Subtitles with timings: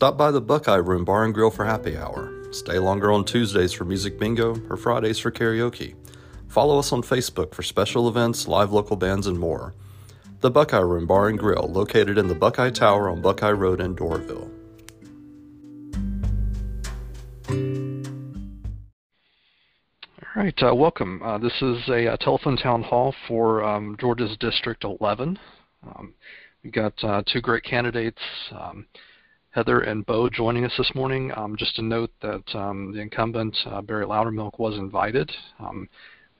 [0.00, 2.32] Stop by the Buckeye Room Bar and Grill for happy hour.
[2.52, 5.94] Stay longer on Tuesdays for music bingo or Fridays for karaoke.
[6.48, 9.74] Follow us on Facebook for special events, live local bands, and more.
[10.40, 13.94] The Buckeye Room Bar and Grill, located in the Buckeye Tower on Buckeye Road in
[13.94, 14.50] Doraville.
[20.22, 21.22] All right, uh, welcome.
[21.22, 25.38] Uh, this is a, a, uh, telephone town hall for um, Georgia's District 11.
[25.86, 26.14] Um,
[26.64, 28.22] we've got uh, two great candidates,
[28.58, 28.86] um,
[29.52, 31.32] Heather and Bo, joining us this morning.
[31.36, 35.28] Um, just to note that um, the incumbent, uh, Barry Loudermilk, was invited.
[35.58, 35.88] Um,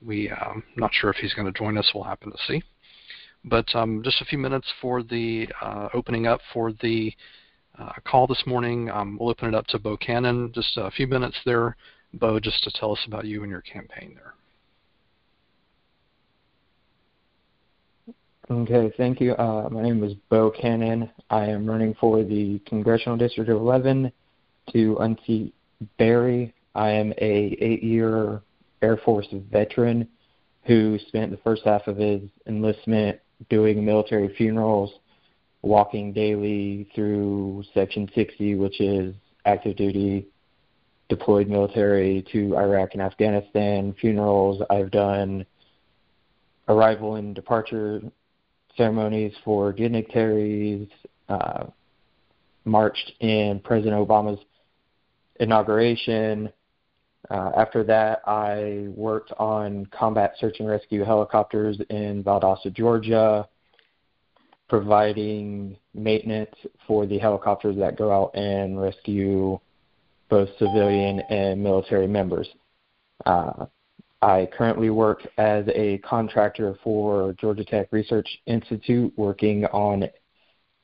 [0.01, 1.91] we, I'm not sure if he's going to join us.
[1.93, 2.63] We'll happen to see.
[3.45, 3.67] But
[4.03, 7.13] just a few minutes for the uh, opening up for the
[8.05, 8.87] call this morning.
[9.19, 10.53] we'll open it up to Bo Cannon.
[10.55, 11.77] Just a few minutes there.
[12.15, 14.35] Bo, just to tell us about you and your campaign there.
[18.51, 19.35] Okay, thank you.
[19.35, 21.09] Uh, my name is Bo Cannon.
[21.31, 24.11] I am running for the Congressional District of 11
[24.73, 25.55] to unseat
[26.01, 26.53] Barry.
[26.75, 28.43] I am a eight-year
[28.83, 30.09] Air Force veteran
[30.65, 34.95] who spent the first half of his enlistment doing military funerals,
[35.63, 39.15] walking daily through Section 60, which is
[39.47, 40.27] active duty
[41.09, 44.61] deployed military to Iraq and Afghanistan, funerals.
[44.71, 45.47] I've done
[46.69, 48.01] arrival and departure
[48.77, 50.89] ceremonies for dignitaries,
[51.29, 51.65] uh,
[52.65, 54.41] marched in President Obama's
[55.39, 56.51] inauguration.
[57.31, 63.49] Uh, after that, I worked on combat search and rescue helicopters in Valdosta, Georgia,
[64.69, 66.55] providing maintenance
[66.87, 69.59] for the helicopters that go out and rescue
[70.29, 72.49] both civilian and military members.
[73.27, 73.67] Uh,
[74.23, 80.05] I currently work as a contractor for Georgia Tech Research Institute, working on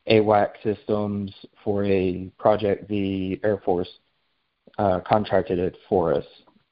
[0.08, 3.88] AWAC systems for a project the Air Force
[4.78, 6.24] uh, contracted it for us.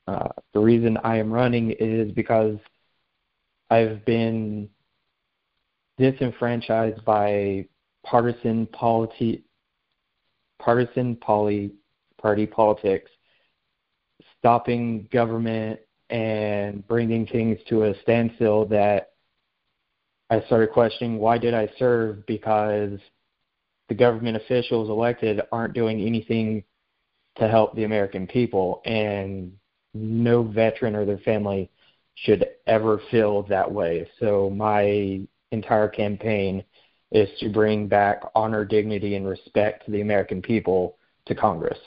[0.06, 2.58] Uh, the reason I am running is because
[3.70, 4.68] I've been
[5.98, 7.66] disenfranchised by
[8.04, 8.68] partisan
[10.58, 11.72] partisan poly
[12.20, 13.10] party politics,
[14.38, 15.80] stopping government
[16.14, 19.14] and bringing things to a standstill that
[20.30, 23.00] I started questioning why did I serve because
[23.88, 26.62] the government officials elected aren't doing anything
[27.38, 29.52] to help the American people and
[29.92, 31.68] no veteran or their family
[32.14, 34.08] should ever feel that way.
[34.20, 35.20] So my
[35.50, 36.62] entire campaign
[37.10, 41.78] is to bring back honor, dignity, and respect to the American people to Congress.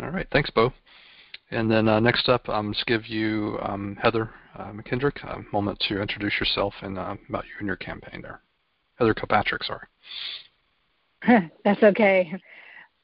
[0.00, 0.72] All right, thanks, Bo.
[1.50, 5.42] And then uh, next up, I'm um, just give you um, Heather uh, McKendrick a
[5.52, 8.42] moment to introduce yourself and uh, about you and your campaign there.
[8.96, 9.86] Heather Kilpatrick, sorry.
[11.64, 12.32] That's okay.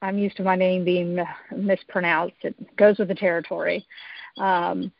[0.02, 1.18] I'm used to my name being
[1.56, 2.36] mispronounced.
[2.42, 3.86] It goes with the territory.
[4.36, 4.92] Um,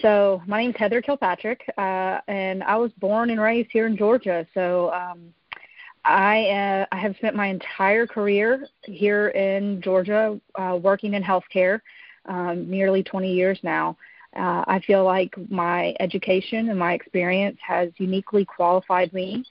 [0.00, 4.46] so my name's Heather Kilpatrick, uh, and I was born and raised here in Georgia.
[4.54, 5.34] So um,
[6.06, 11.80] I uh, I have spent my entire career here in Georgia uh, working in healthcare,
[12.26, 13.96] um, nearly 20 years now.
[14.36, 19.44] Uh, I feel like my education and my experience has uniquely qualified me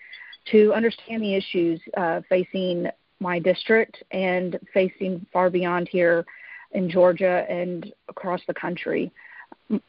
[0.52, 2.88] to understand the issues uh, facing
[3.20, 6.26] my district and facing far beyond here
[6.72, 9.12] in Georgia and across the country.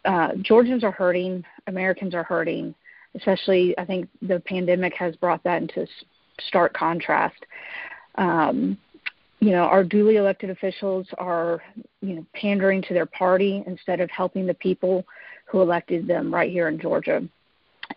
[0.05, 2.75] Uh, Georgians are hurting, Americans are hurting,
[3.15, 5.87] especially I think the pandemic has brought that into
[6.41, 7.45] stark contrast.
[8.17, 8.79] Um,
[9.41, 11.63] you know, our duly elected officials are,
[12.01, 15.05] you know, pandering to their party instead of helping the people
[15.45, 17.23] who elected them right here in Georgia.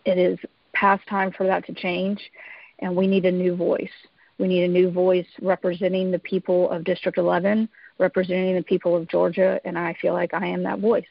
[0.06, 0.38] It is
[0.74, 2.20] past time for that to change,
[2.80, 3.90] and we need a new voice.
[4.38, 7.68] We need a new voice representing the people of District 11,
[7.98, 11.04] representing the people of Georgia, and I feel like I am that voice.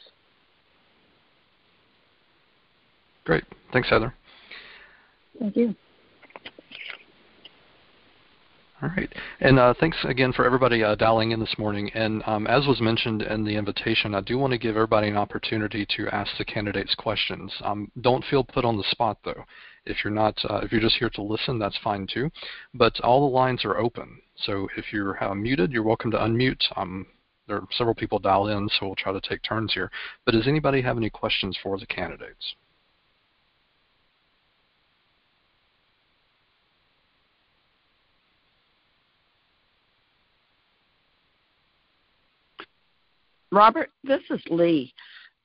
[3.25, 3.45] Great.
[3.73, 4.15] Thanks, Heather.
[5.39, 5.75] Thank you.
[8.81, 9.13] All right.
[9.41, 11.91] And uh, thanks again for everybody uh, dialing in this morning.
[11.95, 15.17] And um, as was mentioned in the invitation, I do want to give everybody an
[15.17, 17.53] opportunity to ask the candidates questions.
[17.63, 19.45] Um, don't feel put on the spot, though.
[19.85, 22.31] If you're not, uh, if you're just here to listen, that's fine too.
[22.73, 24.21] But all the lines are open.
[24.37, 26.63] So if you're uh, muted, you're welcome to unmute.
[26.77, 27.07] Um,
[27.49, 29.91] there are several people dial in, so we'll try to take turns here.
[30.25, 32.55] But does anybody have any questions for the candidates?
[43.51, 44.93] Robert, this is Lee.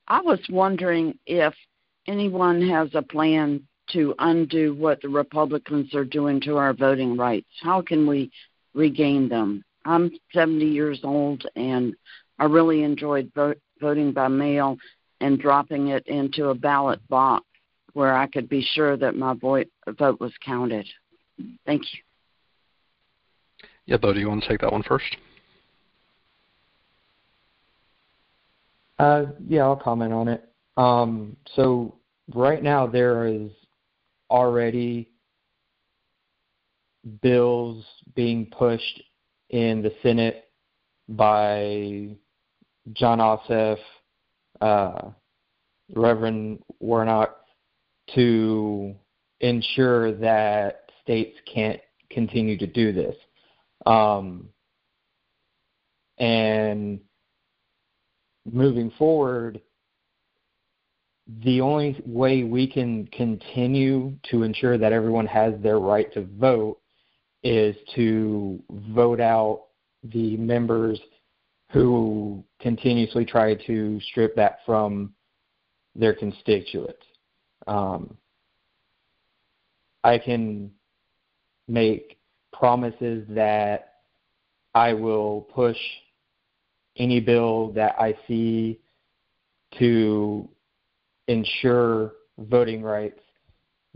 [0.08, 1.54] I was wondering if
[2.06, 3.62] anyone has a plan
[3.92, 7.48] to undo what the Republicans are doing to our voting rights?
[7.62, 8.30] How can we
[8.74, 9.64] regain them?
[9.84, 11.94] I'm 70 years old and
[12.38, 14.76] I really enjoyed vote, voting by mail
[15.20, 17.44] and dropping it into a ballot box
[17.92, 20.86] where I could be sure that my vote, vote was counted.
[21.64, 22.00] Thank you.
[23.86, 25.16] Yeah, Bo, do you want to take that one first?
[28.98, 30.48] Uh, yeah, I'll comment on it.
[30.76, 31.96] Um, so
[32.34, 33.50] right now there is
[34.30, 35.10] already
[37.22, 39.02] bills being pushed
[39.50, 40.44] in the Senate
[41.08, 42.08] by
[42.92, 43.78] Jon Ossoff,
[44.60, 45.10] uh,
[45.94, 47.36] Reverend Warnock,
[48.14, 48.94] to
[49.40, 51.80] ensure that states can't
[52.10, 53.16] continue to do this.
[53.86, 54.48] Um,
[56.18, 57.00] and
[58.50, 59.60] moving forward,
[61.42, 66.78] the only way we can continue to ensure that everyone has their right to vote
[67.42, 69.64] is to vote out
[70.12, 71.00] the members
[71.70, 75.14] who continuously try to strip that from
[75.96, 77.02] their constituents.
[77.66, 78.16] Um,
[80.02, 80.70] I can
[81.66, 82.18] make
[82.52, 83.94] promises that
[84.74, 85.76] I will push
[86.96, 88.80] any bill that I see
[89.78, 90.48] to
[91.28, 93.20] ensure voting rights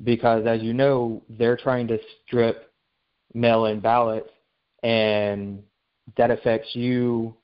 [0.04, 2.72] because, as you know, they're trying to strip
[3.34, 4.30] mail in ballots,
[4.82, 5.62] and
[6.16, 7.34] that affects you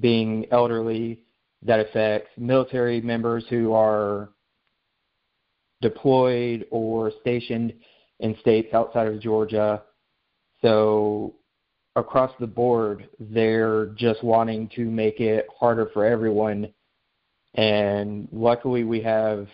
[0.00, 1.24] being elderly,
[1.62, 4.30] that affects military members who are
[5.80, 7.72] deployed or stationed
[8.20, 9.82] in states outside of Georgia.
[10.62, 11.34] So
[11.96, 16.72] across the board, they're just wanting to make it harder for everyone.
[17.54, 19.48] And luckily, we have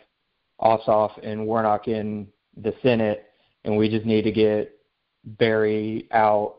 [0.61, 3.27] Ossoff and Warnock in the Senate,
[3.65, 4.77] and we just need to get
[5.25, 6.57] Barry out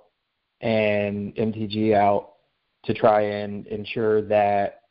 [0.61, 2.29] and MTG out
[2.85, 4.83] to try and ensure that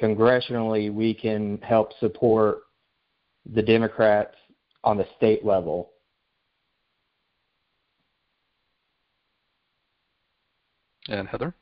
[0.00, 2.60] congressionally we can help support
[3.52, 4.34] the Democrats
[4.82, 5.90] on the state level
[11.08, 11.54] And Heather?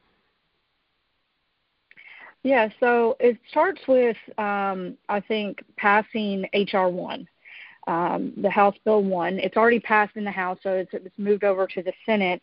[2.43, 6.91] Yeah, so it starts with, um, I think, passing H.R.
[6.91, 7.27] 1,
[7.87, 9.39] um, the House Bill 1.
[9.39, 12.43] It's already passed in the House, so it's, it's moved over to the Senate.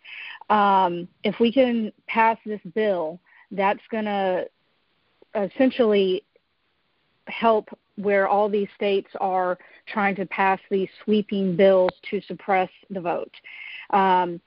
[0.50, 3.20] Um, if we can pass this bill,
[3.52, 4.48] that's going to
[5.36, 6.24] essentially
[7.28, 13.02] help where all these states are trying to pass these sweeping bills to suppress the
[13.02, 13.34] vote.
[13.92, 14.42] Um,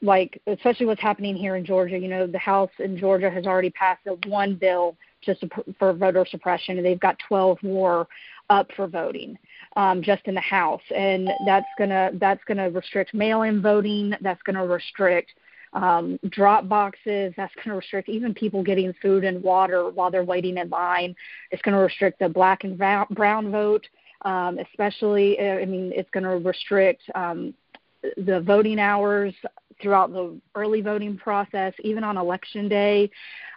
[0.00, 1.98] like especially what's happening here in Georgia.
[1.98, 5.44] You know, the House in Georgia has already passed a one bill just
[5.78, 8.08] for voter suppression, and they've got 12 more
[8.50, 9.38] up for voting
[9.76, 14.14] um, just in the House, and that's gonna that's gonna restrict mail-in voting.
[14.20, 15.32] That's gonna restrict
[15.72, 17.32] um, drop boxes.
[17.36, 21.14] That's going to restrict even people getting food and water while they're waiting in line.
[21.50, 23.86] It's going to restrict the black and brown vote,
[24.22, 25.40] um, especially.
[25.40, 27.54] I mean, it's going to restrict um,
[28.16, 29.34] the voting hours
[29.82, 33.10] throughout the early voting process, even on election day.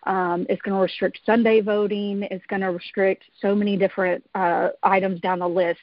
[0.03, 2.27] Um, it's going to restrict Sunday voting.
[2.31, 5.81] It's going to restrict so many different uh, items down the list.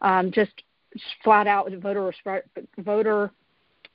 [0.00, 0.62] Um, just
[1.22, 2.12] flat out voter
[2.78, 3.30] voter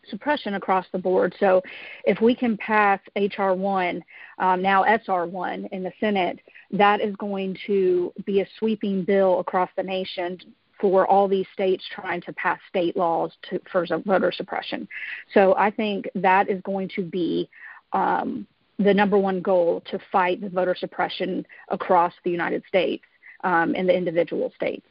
[0.10, 1.36] suppression across the board.
[1.40, 1.62] So,
[2.06, 4.04] if we can pass HR one,
[4.40, 6.40] um, now SR one in the Senate,
[6.72, 10.40] that is going to be a sweeping bill across the nation
[10.80, 14.88] for all these states trying to pass state laws to, for voter suppression.
[15.34, 17.50] So I think that is going to be
[17.94, 18.48] um,
[18.80, 23.04] the number one goal to fight the voter suppression across the United States
[23.44, 24.86] um, and the individual states.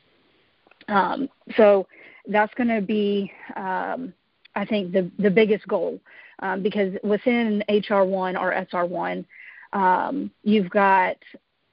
[0.88, 1.86] Um, so
[2.28, 4.12] that's going to be, um,
[4.54, 6.00] I think, the, the biggest goal
[6.40, 9.24] um, because within HR1 or SR1,
[9.72, 11.16] um, you've got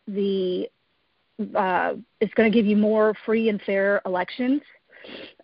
[0.07, 0.69] the
[1.55, 4.61] uh, it's going to give you more free and fair elections.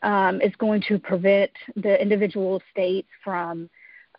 [0.03, 3.69] Um, it's going to prevent the individual states from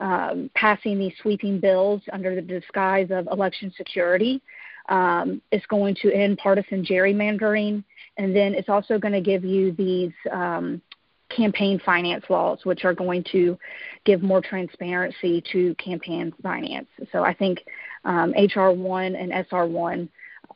[0.00, 4.42] um, passing these sweeping bills under the disguise of election security.
[4.88, 7.84] Um, it's going to end partisan gerrymandering,
[8.16, 10.82] and then it's also going to give you these um,
[11.34, 13.58] campaign finance laws, which are going to
[14.04, 16.88] give more transparency to campaign finance.
[17.12, 17.64] So I think
[18.04, 20.08] um, HR 1 and SR 1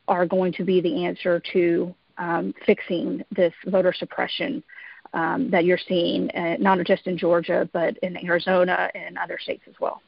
[0.09, 4.63] are going to be the answer to um, fixing this voter suppression
[5.13, 9.63] um, that you're seeing, uh, not just in Georgia, but in Arizona and other states
[9.69, 10.03] as well.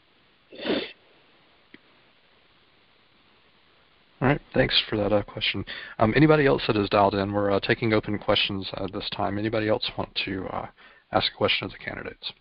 [4.21, 5.65] All right, thanks for that uh, question.
[5.99, 9.39] Um, anybody else that is dialed in, we're uh, taking open questions uh, this time.
[9.39, 10.67] Anybody else want to uh,
[11.13, 12.33] ask a question of the candidates?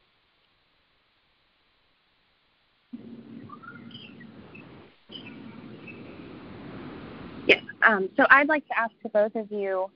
[7.85, 9.89] Um, so I'd like to ask to both of you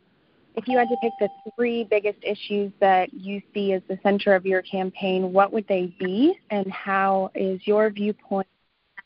[0.55, 4.36] if you had to pick the three biggest issues that you see as the center
[4.36, 8.48] of your campaign, what would they be, and how is your viewpoint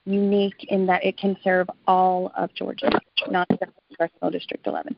[0.06, 2.90] unique in that it can serve all of Georgia,
[3.30, 4.96] not just Congressional District 11.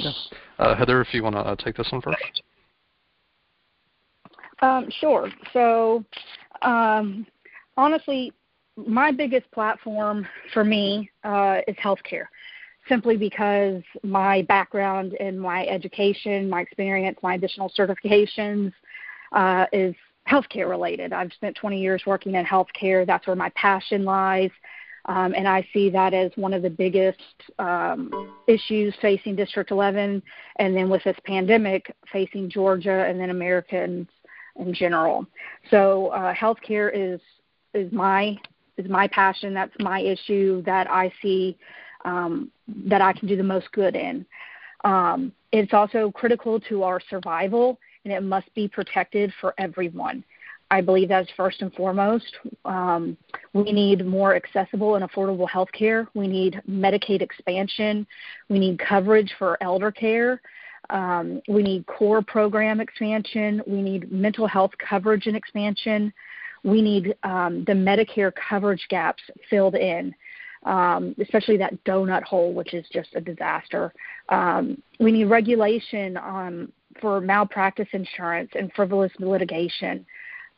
[0.00, 0.12] Yeah.
[0.58, 2.42] Uh, Heather, if you want to uh, take this one first.
[4.60, 5.30] Um, sure.
[5.52, 6.04] So,
[6.62, 7.26] um,
[7.76, 8.32] honestly,
[8.86, 12.26] my biggest platform for me uh, is healthcare,
[12.88, 18.72] simply because my background in my education, my experience, my additional certifications
[19.32, 19.94] uh, is
[20.28, 21.12] healthcare related.
[21.12, 23.06] I've spent 20 years working in healthcare.
[23.06, 24.50] That's where my passion lies.
[25.06, 27.22] Um, and I see that as one of the biggest
[27.58, 30.22] um, issues facing District 11,
[30.56, 34.06] and then with this pandemic facing Georgia and then Americans
[34.56, 35.26] in general.
[35.70, 37.20] So uh, healthcare is
[37.74, 38.36] is my
[38.78, 39.54] is my passion.
[39.54, 41.56] That's my issue that I see
[42.04, 42.50] um,
[42.86, 44.24] that I can do the most good in.
[44.84, 50.24] Um, it's also critical to our survival and it must be protected for everyone.
[50.70, 52.36] I believe that's first and foremost.
[52.64, 53.16] Um,
[53.54, 56.06] we need more accessible and affordable health care.
[56.14, 58.06] We need Medicaid expansion.
[58.48, 60.40] We need coverage for elder care.
[60.90, 63.62] Um, we need core program expansion.
[63.66, 66.12] We need mental health coverage and expansion.
[66.64, 70.14] We need um, the Medicare coverage gaps filled in,
[70.64, 73.92] um, especially that donut hole, which is just a disaster.
[74.28, 80.04] Um, we need regulation on for malpractice insurance and frivolous litigation.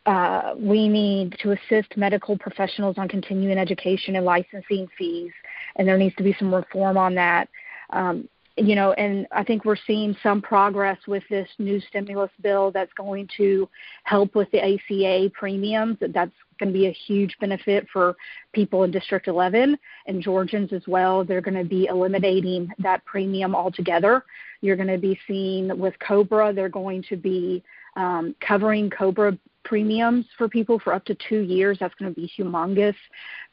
[0.07, 5.33] Uh, we need to assist medical professionals on continuing education and licensing fees,
[5.77, 7.49] and there needs to be some reform on that.
[7.91, 12.71] Um, you know, and I think we're seeing some progress with this new stimulus bill
[12.71, 13.69] that's going to
[14.05, 15.97] help with the ACA premiums.
[16.01, 18.17] That's going to be a huge benefit for
[18.53, 21.25] people in District 11 and Georgians as well.
[21.25, 24.25] They're going to be eliminating that premium altogether.
[24.61, 27.63] You're going to be seeing with COBRA, they're going to be
[27.97, 31.79] um, covering COBRA premiums for people for up to two years.
[31.81, 32.95] That's going to be humongous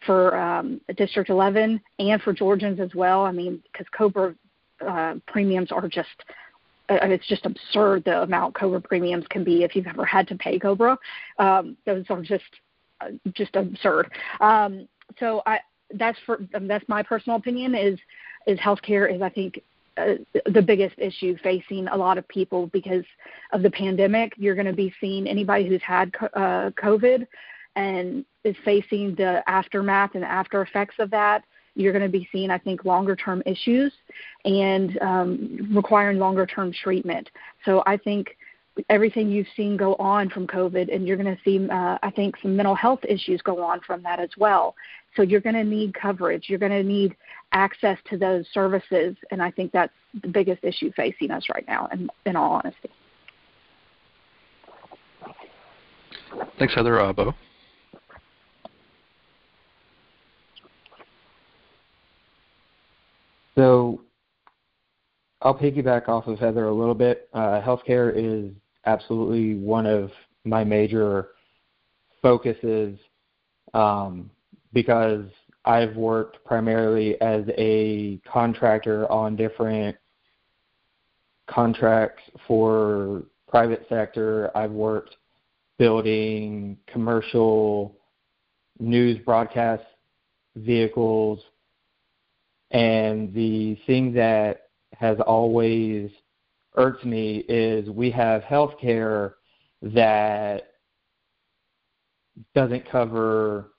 [0.06, 3.24] for um, District 11 and for Georgians as well.
[3.24, 4.36] I mean, because COBRA
[4.86, 6.24] uh, premiums are just
[6.90, 10.36] uh, it's just absurd the amount COBRA premiums can be if you've ever had to
[10.36, 10.98] pay COBRA.
[11.38, 12.44] Um, those are just
[13.02, 14.10] uh, just absurd.
[14.40, 14.88] Um,
[15.20, 15.60] so I
[15.94, 18.00] that's for um, that's my personal opinion is
[18.46, 19.62] is healthcare is I think
[19.98, 20.16] uh,
[20.54, 23.06] the biggest issue facing a lot of people because
[23.52, 24.34] of the pandemic.
[24.38, 27.28] You're going to be seeing anybody who's had uh, COVID
[27.76, 31.44] and is facing the aftermath and after effects of that
[31.78, 33.94] you're going to be seeing, I think, longer term issues
[34.46, 37.30] and um, requiring longer term treatment.
[37.66, 38.36] So I think
[38.90, 42.36] everything you've seen go on from COVID, and you're going to see, uh, I think,
[42.42, 44.76] some mental health issues go on from that as well.
[45.16, 46.46] So you're going to need coverage.
[46.48, 47.16] You're going to need
[47.52, 51.88] access to those services, and I think that's the biggest issue facing us right now.
[51.92, 52.90] In, in all honesty.
[56.60, 57.00] Thanks, Heather.
[57.00, 57.34] Uh, Bo.
[63.58, 64.02] So
[65.42, 67.28] I'll piggyback off of Heather a little bit.
[67.34, 68.52] Uh, healthcare is
[68.86, 70.12] absolutely one of
[70.46, 71.30] my major
[72.22, 73.00] focuses
[73.74, 74.30] um,
[74.74, 75.26] because
[75.66, 79.98] I've worked primarily as a contractor on different
[81.48, 84.56] contracts for private sector.
[84.56, 85.16] I've worked
[85.80, 87.96] building commercial
[88.80, 89.84] news broadcast
[90.56, 91.40] vehicles
[92.72, 96.10] and the thing that has always
[96.76, 99.36] irked me is we have health care
[99.82, 100.74] that
[102.54, 103.72] doesn't cover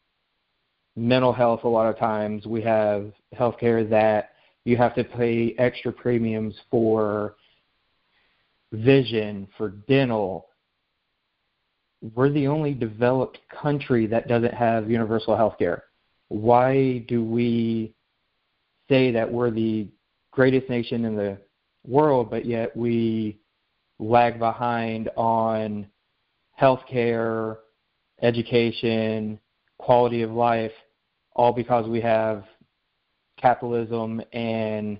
[0.97, 2.47] mental health a lot of times.
[2.47, 4.31] We have health care that
[4.65, 7.37] you have to pay extra premiums for
[8.73, 10.49] vision, for dental.
[12.15, 15.85] We're the only developed country that doesn't have universal health care.
[16.29, 17.95] Why do we
[18.89, 19.89] say that we're the
[20.33, 21.39] greatest nation in the
[21.87, 23.39] world, but yet we
[23.99, 25.87] lag behind on
[26.61, 27.59] healthcare,
[28.23, 29.39] education,
[29.79, 30.73] quality of life,
[31.35, 32.45] all because we have
[33.37, 34.99] capitalism and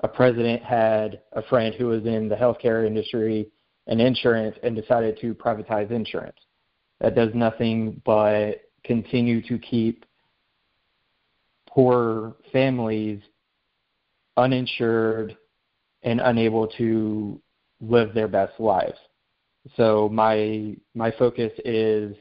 [0.00, 3.48] a president had a friend who was in the healthcare industry
[3.86, 6.38] and insurance and decided to privatize insurance.
[7.00, 10.04] That does nothing but continue to keep
[11.72, 13.20] poor families
[14.36, 15.36] uninsured
[16.02, 17.40] and unable to
[17.80, 18.98] live their best lives.
[19.76, 22.16] So my my focus is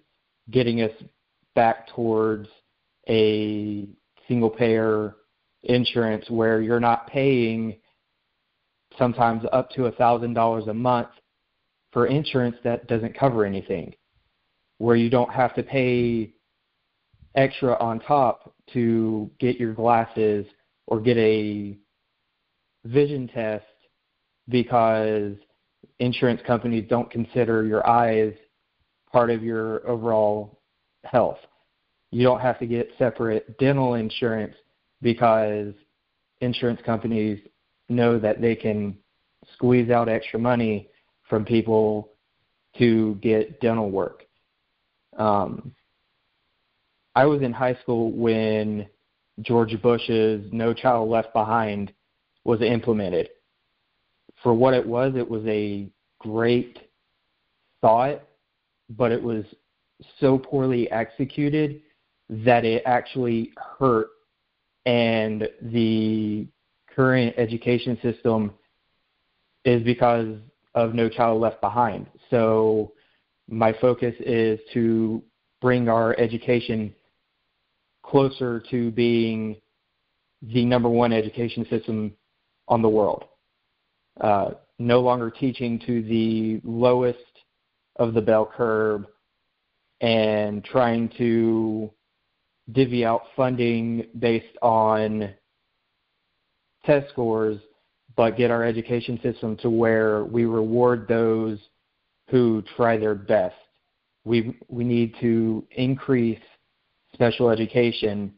[0.51, 0.91] getting us
[1.55, 2.47] back towards
[3.09, 3.87] a
[4.27, 5.15] single payer
[5.63, 7.77] insurance where you're not paying
[8.97, 11.09] sometimes up to a thousand dollars a month
[11.91, 13.93] for insurance that doesn't cover anything
[14.77, 16.33] where you don't have to pay
[17.35, 20.45] extra on top to get your glasses
[20.87, 21.77] or get a
[22.85, 23.65] vision test
[24.49, 25.33] because
[25.99, 28.33] insurance companies don't consider your eyes
[29.11, 30.61] part of your overall
[31.03, 31.37] health.
[32.11, 34.55] You don't have to get separate dental insurance
[35.01, 35.73] because
[36.41, 37.39] insurance companies
[37.89, 38.97] know that they can
[39.53, 40.89] squeeze out extra money
[41.29, 42.09] from people
[42.77, 44.23] to get dental work.
[45.17, 45.73] Um,
[47.15, 48.87] I was in high school when
[49.41, 51.93] George Bush's No Child Left Behind
[52.43, 53.29] was implemented.
[54.41, 55.89] For what it was, it was a
[56.19, 56.79] great
[57.81, 58.21] thought,
[58.89, 59.43] but it was
[60.19, 61.81] so poorly executed
[62.29, 64.07] that it actually hurt.
[64.85, 66.47] And the
[66.95, 68.53] current education system
[69.63, 70.37] is because
[70.73, 72.07] of No Child Left Behind.
[72.29, 72.93] So
[73.47, 75.21] my focus is to
[75.61, 76.95] bring our education
[78.11, 79.55] closer to being
[80.41, 82.11] the number one education system
[82.67, 83.23] on the world.
[84.19, 87.17] Uh, no longer teaching to the lowest
[87.95, 89.05] of the bell curve
[90.01, 91.89] and trying to
[92.73, 95.33] divvy out funding based on
[96.85, 97.59] test scores,
[98.17, 101.59] but get our education system to where we reward those
[102.29, 103.55] who try their best.
[104.25, 106.39] We we need to increase
[107.13, 108.33] special education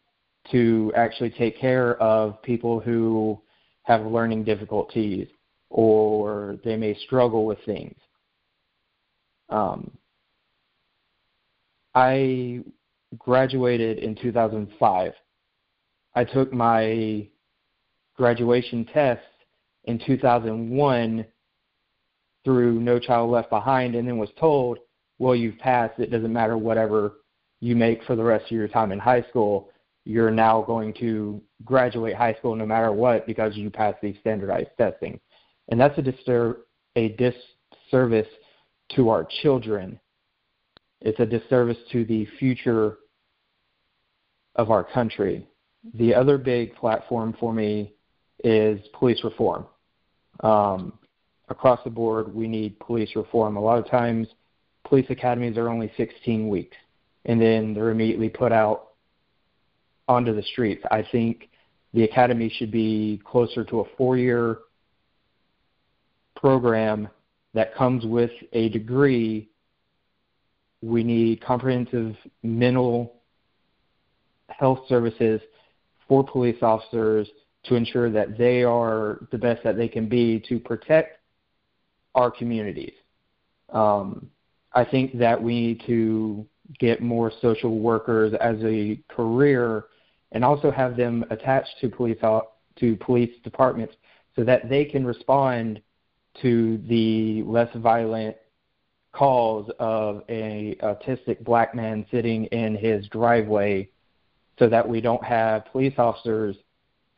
[0.52, 3.40] to actually take care of people who
[3.84, 5.28] have learning difficulties
[5.70, 7.96] or they may struggle with things.
[9.50, 9.92] Um,
[11.96, 12.64] I
[13.18, 15.14] graduated in 2005.
[16.16, 17.28] I took my
[18.16, 19.22] graduation test
[19.86, 21.26] in 2001
[22.44, 24.80] through No Child Left Behind and then was told,
[25.20, 26.00] well, you've passed.
[26.00, 27.14] It doesn't matter whatever
[27.64, 29.70] you make for the rest of your time in high school.
[30.04, 34.72] You're now going to graduate high school no matter what because you passed these standardized
[34.78, 35.18] testing.
[35.70, 36.58] And that's a, distur-
[36.98, 37.16] a
[37.90, 38.28] disservice
[38.96, 39.98] to our children.
[41.00, 42.98] It's a disservice to the future
[44.56, 45.48] of our country.
[45.94, 47.94] The other big platform for me
[48.44, 49.68] is police reform.
[50.42, 51.00] Um,
[51.48, 53.56] across the board, we need police reform.
[53.56, 54.28] A lot of times,
[54.86, 56.76] police academies are only 16 weeks,
[57.26, 58.90] and then they're immediately put out
[60.08, 60.84] onto the streets.
[60.92, 61.50] I think
[61.94, 64.60] the academy should be closer to a four year
[66.36, 67.08] program
[67.54, 69.50] that comes with a degree.
[70.82, 73.16] We need comprehensive mental
[74.50, 75.40] health services
[76.08, 77.28] for police officers
[77.64, 81.20] to ensure that they are the best that they can be to protect
[82.14, 82.94] our communities.
[83.70, 84.30] Um,
[84.74, 86.46] I think that we need to
[86.80, 89.86] get more social workers as a career
[90.32, 92.18] and also have them attached to police
[92.80, 93.94] to police departments
[94.36, 95.82] so that they can respond
[96.42, 98.36] to the less violent
[99.12, 103.88] calls of a autistic black man sitting in his driveway
[104.58, 106.56] so that we don't have police officers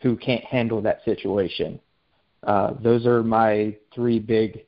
[0.01, 1.79] who can't handle that situation.
[2.43, 4.65] Uh, those are my three big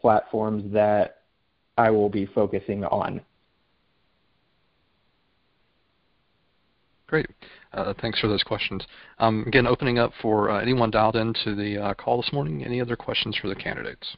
[0.00, 1.22] platforms that
[1.76, 3.20] I will be focusing on.
[7.06, 7.26] Great.
[7.72, 8.84] Uh, thanks for those questions.
[9.18, 12.64] Um, again, opening up for uh, anyone dialed into the uh, call this morning.
[12.64, 14.16] Any other questions for the candidates?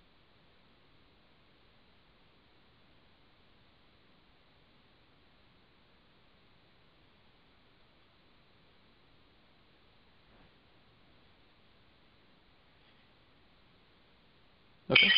[14.91, 15.11] Okay.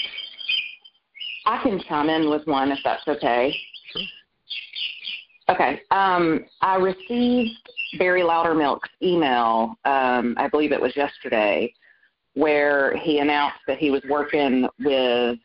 [1.46, 3.54] I can chime in with one if that's okay.
[3.92, 4.02] Sure.
[5.50, 5.80] Okay.
[5.90, 7.50] Um, I received
[7.98, 11.74] Barry Loudermilk's email, um, I believe it was yesterday,
[12.34, 15.38] where he announced that he was working with,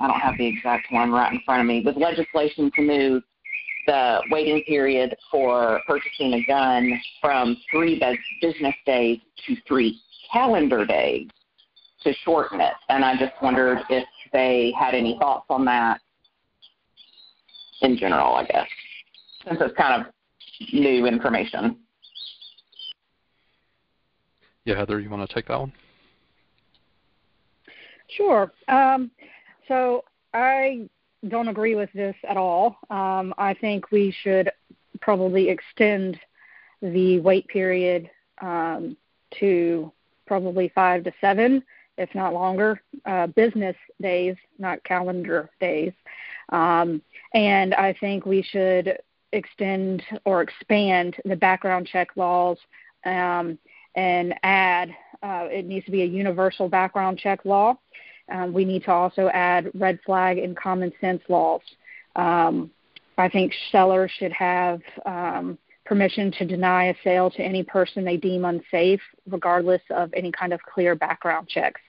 [0.00, 3.22] I don't have the exact one right in front of me, with legislation to move
[3.86, 8.02] the waiting period for purchasing a gun from three
[8.40, 10.00] business days to three
[10.32, 11.28] calendar days
[12.02, 12.74] to shorten it.
[12.88, 16.00] And I just wondered if they had any thoughts on that
[17.82, 18.66] in general, I guess,
[19.46, 20.12] since it's kind of
[20.72, 21.76] new information.
[24.64, 25.72] yeah, Heather, you want to take that one?
[28.08, 28.52] Sure.
[28.68, 29.10] Um,
[29.68, 30.88] so I
[31.28, 32.78] don't agree with this at all.
[32.90, 34.50] Um, I think we should
[35.00, 36.18] probably extend
[36.82, 38.96] the wait period um,
[39.40, 39.90] to
[40.26, 41.62] probably five to seven,
[41.98, 45.92] if not longer, uh, business days, not calendar days.
[46.50, 47.02] Um,
[47.32, 48.98] and I think we should
[49.36, 52.58] extend or expand the background check laws
[53.04, 53.58] um,
[53.94, 57.74] and add uh, it needs to be a universal background check law.
[58.30, 61.62] Um, we need to also add red flag and common sense laws.
[62.16, 62.70] Um,
[63.16, 68.16] I think sellers should have um, permission to deny a sale to any person they
[68.16, 71.80] deem unsafe, regardless of any kind of clear background checks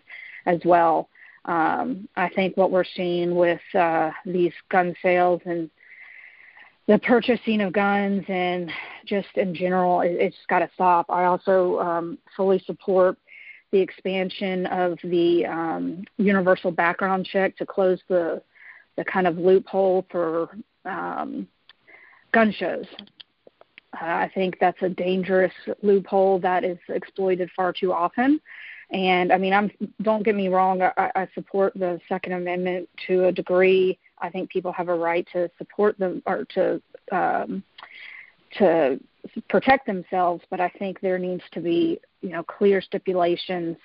[0.46, 1.10] as well.
[1.46, 5.70] Um, I think what we're seeing with uh, these gun sales and
[6.88, 8.72] the purchasing of guns and
[9.06, 11.08] just in general, it, it's got to stop.
[11.10, 13.18] I also um, fully support
[13.72, 18.42] the expansion of the um, universal background check to close the
[18.98, 20.50] the kind of loophole for
[20.86, 21.48] um,
[22.32, 22.86] gun shows.
[23.94, 28.40] Uh, I think that's a dangerous loophole that is exploited far too often.
[28.92, 29.72] And I mean, I'm
[30.02, 30.82] don't get me wrong.
[30.82, 33.98] I, I support the Second Amendment to a degree.
[34.26, 37.64] I think people have a right to support them or to um,
[38.58, 39.00] to
[39.50, 43.78] protect themselves, but I think there needs to be you know clear stipulations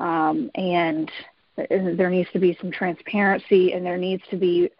[0.00, 1.10] um, and
[1.56, 4.70] there needs to be some transparency and there needs to be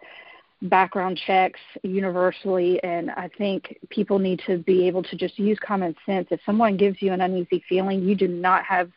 [0.63, 5.95] background checks universally and i think people need to be able to just use common
[6.05, 6.27] sense.
[6.31, 8.91] If someone gives you an uneasy feeling you do not have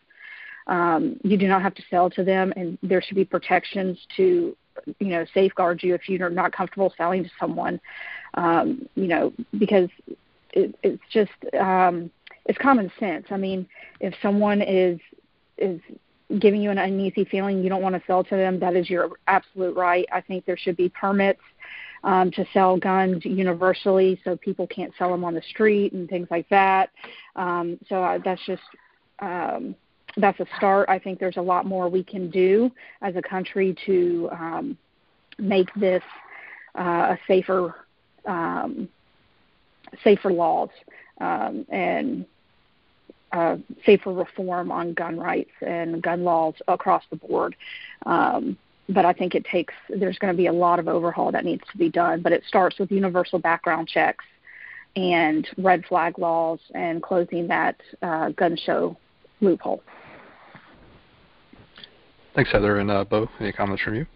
[0.67, 4.57] um, you do not have to sell to them and there should be protections to
[4.99, 7.81] you know safeguard you if you're not comfortable selling to someone
[8.35, 9.89] um, you know because
[10.53, 12.11] it, it's just um,
[12.47, 13.67] it's common sense i mean
[14.01, 14.99] if someone is
[15.59, 15.81] is
[16.39, 19.11] giving you an uneasy feeling you don't want to sell to them, that is your
[19.27, 20.07] absolute right.
[20.13, 21.41] I think there should be permits
[22.05, 26.29] um, to sell guns universally so people can't sell them on the street and things
[26.31, 26.91] like that.
[27.37, 28.63] Um, so uh, that's just
[29.21, 29.75] um,
[30.17, 30.89] that's a start.
[30.89, 32.71] I think there's a lot more we can do
[33.01, 34.79] as a country to um,
[35.39, 36.03] make this
[36.79, 37.75] uh, a safer
[38.27, 38.89] um,
[40.03, 40.71] safer laws
[41.21, 42.25] um, and
[43.33, 47.57] uh, safer reform on gun rights and gun laws across the board.
[48.07, 48.57] Um,
[48.89, 51.63] but I think it takes, there's going to be a lot of overhaul that needs
[51.71, 52.21] to be done.
[52.21, 54.25] But it starts with universal background checks
[54.97, 58.97] and red flag laws and closing that uh, gun show
[59.41, 59.83] loophole.
[62.35, 62.79] Thanks, Heather.
[62.79, 64.07] And uh, Bo, any comments from you?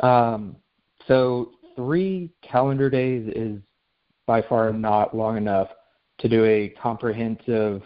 [0.00, 0.56] Um,
[1.06, 3.60] so three calendar days is
[4.26, 5.68] by far not long enough
[6.18, 7.82] to do a comprehensive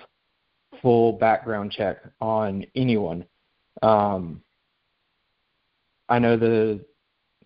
[0.82, 3.24] full background check on anyone.
[3.82, 4.42] Um,
[6.08, 6.84] I know the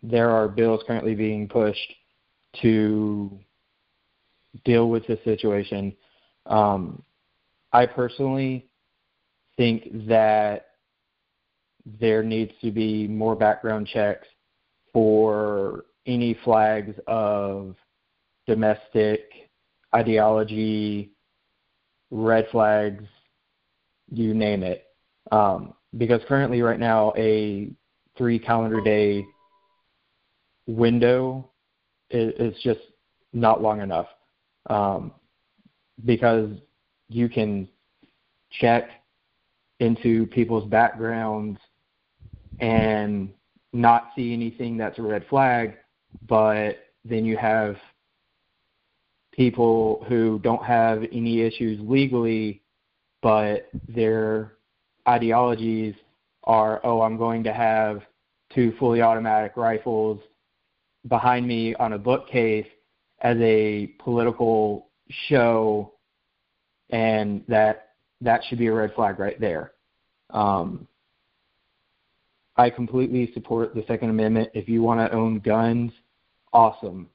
[0.03, 1.93] there are bills currently being pushed
[2.63, 3.39] to
[4.65, 5.95] deal with this situation.
[6.47, 7.03] Um,
[7.73, 8.68] I personally
[9.59, 10.69] think that
[12.01, 14.27] there needs to be more background checks
[14.95, 17.77] for any flags of
[18.47, 19.21] domestic
[19.95, 21.11] ideology,
[22.11, 23.05] red flags,
[24.11, 24.87] you name it.
[25.31, 27.71] Um, because currently, right now, a
[28.17, 29.25] three calendar day
[30.67, 31.51] window
[32.11, 32.81] is, is just
[33.33, 34.07] not long enough.
[34.71, 35.13] Um,
[36.05, 36.51] because
[37.09, 37.69] you can
[38.51, 38.91] check
[39.81, 41.59] into people's backgrounds
[42.61, 43.33] and
[43.73, 45.77] not see anything that's a red flag,
[46.27, 47.77] but then you have
[49.33, 52.63] people who don't have any issues legally,
[53.23, 54.55] but their
[55.07, 55.95] ideologies
[56.45, 58.03] are, oh, I'm going to have
[58.53, 60.21] two fully automatic rifles
[61.07, 62.67] behind me on a bookcase
[63.21, 64.89] as a political
[65.29, 65.93] show,
[66.91, 67.88] and that
[68.21, 69.73] that should be a red flag right there.
[70.31, 70.87] Um,
[72.57, 74.51] I completely support the Second Amendment.
[74.55, 75.93] If you want to own guns,
[76.53, 77.09] awesome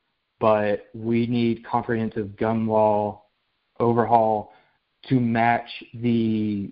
[0.44, 3.24] but we need comprehensive gun law
[3.80, 4.52] overhaul
[5.08, 6.70] to match the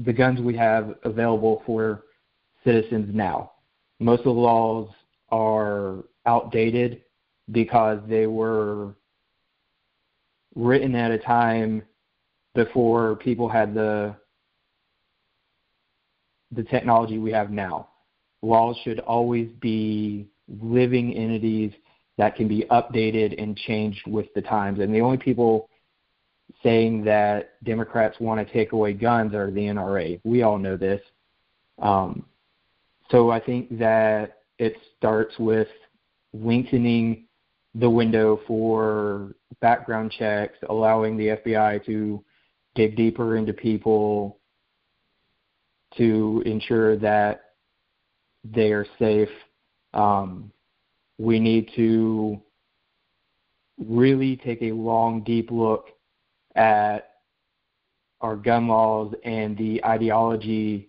[0.00, 2.02] the guns we have available for
[2.62, 3.52] citizens now.
[4.00, 4.90] Most of the laws
[5.30, 7.00] are outdated
[7.52, 8.94] because they were
[10.54, 11.82] written at a time
[12.56, 14.16] before people had the
[16.52, 17.88] the technology we have now.
[18.42, 20.26] Laws should always be
[20.62, 21.72] living entities
[22.18, 24.80] that can be updated and changed with the times.
[24.80, 25.68] And the only people
[26.62, 30.20] saying that Democrats want to take away guns are the NRA.
[30.24, 31.00] We all know this.
[31.80, 32.24] Um,
[33.10, 35.68] so I think that it starts with
[36.32, 37.26] lengthening
[37.74, 42.24] the window for background checks, allowing the FBI to
[42.76, 44.38] dig deeper into people
[45.96, 47.54] to ensure that
[48.44, 49.28] they are safe.
[49.94, 50.52] Um,
[51.18, 52.40] we need to
[53.78, 55.88] really take a long, deep look
[56.54, 57.10] at
[58.20, 60.88] our gun laws and the ideology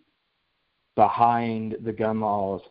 [0.96, 2.62] behind the gun laws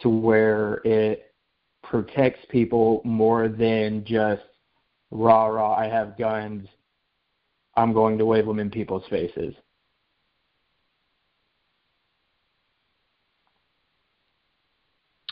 [0.00, 1.34] to where it
[1.82, 4.42] protects people more than just
[5.10, 6.66] rah rah I have guns
[7.76, 9.54] I'm going to wave them in people's faces.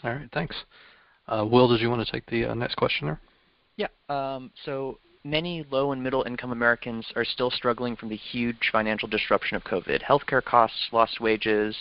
[0.05, 0.57] All right, thanks.
[1.29, 3.21] Uh, Will, did you want to take the uh, next question there?
[3.77, 3.87] Yeah.
[4.09, 9.09] Um, so many low and middle income Americans are still struggling from the huge financial
[9.09, 10.03] disruption of COVID.
[10.03, 11.77] Healthcare costs, lost wages,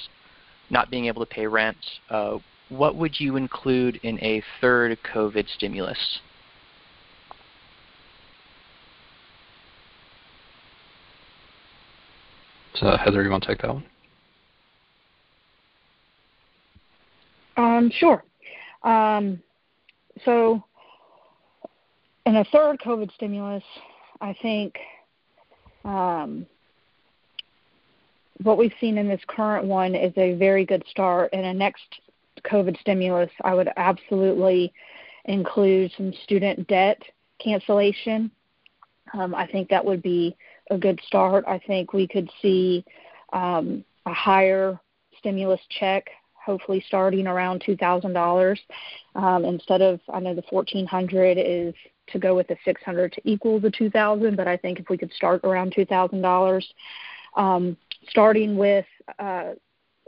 [0.70, 1.78] not being able to pay rent.
[2.10, 2.38] Uh,
[2.70, 6.20] what would you include in a third COVID stimulus?
[12.82, 13.86] So, Heather, you want to take that one?
[17.58, 18.24] Um, sure.
[18.82, 19.40] Um,
[20.26, 20.64] so,
[22.26, 23.64] in a third COVID stimulus,
[24.20, 24.76] I think
[25.86, 26.48] um,
[28.42, 31.32] what we've seen in this current one is a very good start.
[31.34, 31.84] In a next
[32.46, 34.74] COVID stimulus, I would absolutely
[35.26, 37.00] include some student debt
[37.40, 38.32] cancellation.
[39.14, 40.36] Um, I think that would be
[40.72, 41.44] a good start.
[41.48, 42.84] I think we could see
[43.34, 44.80] um, a higher
[45.20, 48.60] stimulus check, hopefully starting around two thousand dollars
[49.16, 50.00] um, instead of.
[50.12, 51.76] I know the fourteen hundred is
[52.08, 54.90] to go with the six hundred to equal the two thousand, but I think if
[54.90, 56.66] we could start around two thousand dollars,
[57.36, 57.78] um,
[58.10, 58.86] starting with.
[59.20, 59.52] Uh,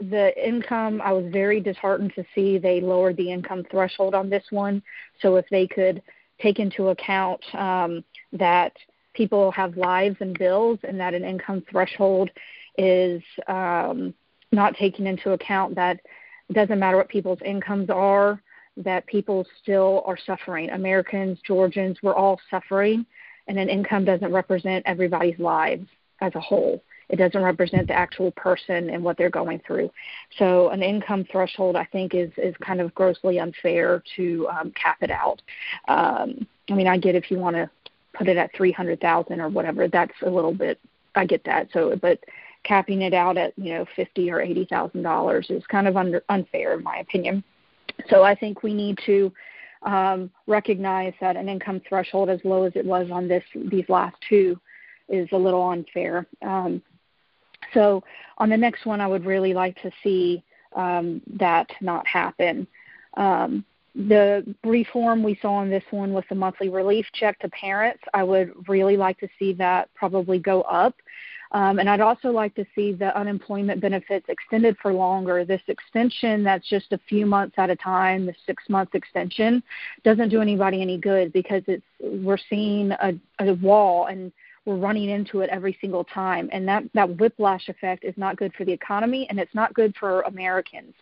[0.00, 4.44] the income, I was very disheartened to see they lowered the income threshold on this
[4.50, 4.82] one.
[5.22, 6.02] So if they could
[6.42, 8.72] take into account um, that
[9.14, 12.30] people have lives and bills, and that an income threshold
[12.76, 14.12] is um,
[14.52, 16.00] not taking into account that
[16.48, 18.42] it doesn't matter what people's incomes are,
[18.76, 20.70] that people still are suffering.
[20.70, 23.06] Americans, Georgians, we're all suffering,
[23.48, 25.86] and an income doesn't represent everybody's lives
[26.20, 26.82] as a whole.
[27.08, 29.90] It doesn't represent the actual person and what they're going through.
[30.38, 34.98] So an income threshold, I think, is is kind of grossly unfair to um, cap
[35.02, 35.42] it out.
[35.86, 37.70] Um, I mean, I get if you want to
[38.14, 40.78] put it at 300,000 or whatever, that's a little bit
[41.14, 41.68] I get that.
[41.72, 42.18] So but
[42.64, 46.74] capping it out at, you know, 50 or 80,000 dollars is kind of under, unfair
[46.74, 47.44] in my opinion.
[48.08, 49.32] So I think we need to
[49.82, 54.16] um, recognize that an income threshold as low as it was on this these last
[54.28, 54.58] two
[55.08, 56.26] is a little unfair.
[56.42, 56.82] Um,
[57.74, 58.02] so
[58.38, 60.42] on the next one, I would really like to see
[60.74, 62.66] um, that not happen.
[63.16, 68.02] Um, the reform we saw on this one with the monthly relief check to parents,
[68.12, 70.94] I would really like to see that probably go up.
[71.52, 75.44] Um, and I'd also like to see the unemployment benefits extended for longer.
[75.44, 79.62] This extension that's just a few months at a time, the six month extension,
[80.02, 84.32] doesn't do anybody any good because it's we're seeing a, a wall and
[84.64, 86.48] we're running into it every single time.
[86.50, 89.94] And that, that whiplash effect is not good for the economy and it's not good
[90.00, 90.94] for Americans.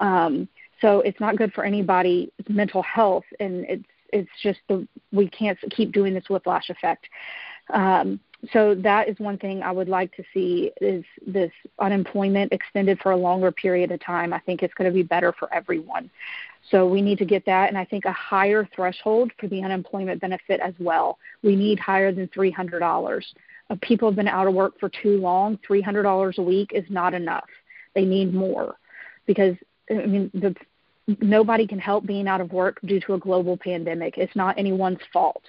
[0.00, 0.48] Um,
[0.80, 5.58] so it's not good for anybody's mental health, and it's it's just the we can't
[5.70, 7.06] keep doing this whiplash effect.
[7.72, 8.20] Um,
[8.52, 13.12] so that is one thing I would like to see is this unemployment extended for
[13.12, 14.32] a longer period of time.
[14.32, 16.10] I think it's going to be better for everyone.
[16.70, 20.20] So we need to get that, and I think a higher threshold for the unemployment
[20.20, 21.18] benefit as well.
[21.42, 23.34] We need higher than three hundred dollars.
[23.80, 25.58] People have been out of work for too long.
[25.66, 27.48] Three hundred dollars a week is not enough.
[27.94, 28.76] They need more
[29.26, 29.56] because
[29.90, 30.54] I mean the
[31.20, 34.16] nobody can help being out of work due to a global pandemic.
[34.16, 35.42] It's not anyone's fault.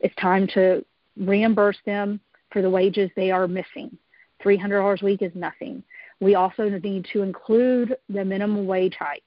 [0.00, 0.84] It's time to
[1.16, 3.96] reimburse them for the wages they are missing.
[4.42, 5.82] $300 a week is nothing.
[6.20, 9.24] We also need to include the minimum wage hike.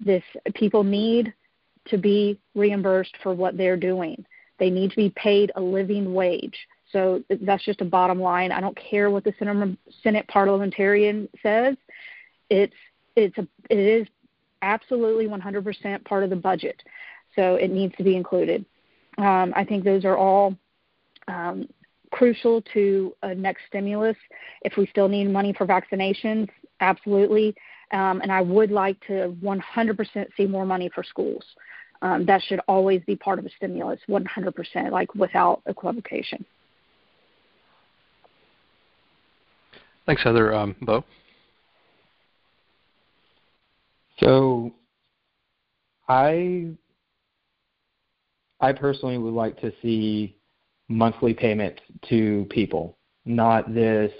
[0.00, 0.22] This
[0.54, 1.32] people need
[1.86, 4.24] to be reimbursed for what they're doing.
[4.58, 6.56] They need to be paid a living wage.
[6.92, 8.52] So that's just a bottom line.
[8.52, 9.34] I don't care what the
[10.02, 11.76] Senate parliamentarian says.
[12.48, 12.74] It's
[13.16, 14.06] it's a it is
[14.62, 16.82] absolutely 100% part of the budget.
[17.34, 18.64] So it needs to be included.
[19.18, 20.56] Um, I think those are all
[21.28, 21.68] um,
[22.10, 24.16] crucial to a next stimulus.
[24.62, 26.48] If we still need money for vaccinations,
[26.80, 27.54] absolutely.
[27.92, 31.44] Um, and I would like to 100% see more money for schools.
[32.02, 36.44] Um, that should always be part of a stimulus, 100%, like without equivocation.
[40.04, 40.54] Thanks, Heather.
[40.54, 41.04] Um, Bo?
[44.20, 44.74] So
[46.08, 46.68] I
[48.60, 50.36] I personally would like to see
[50.88, 54.12] monthly payments to people, not this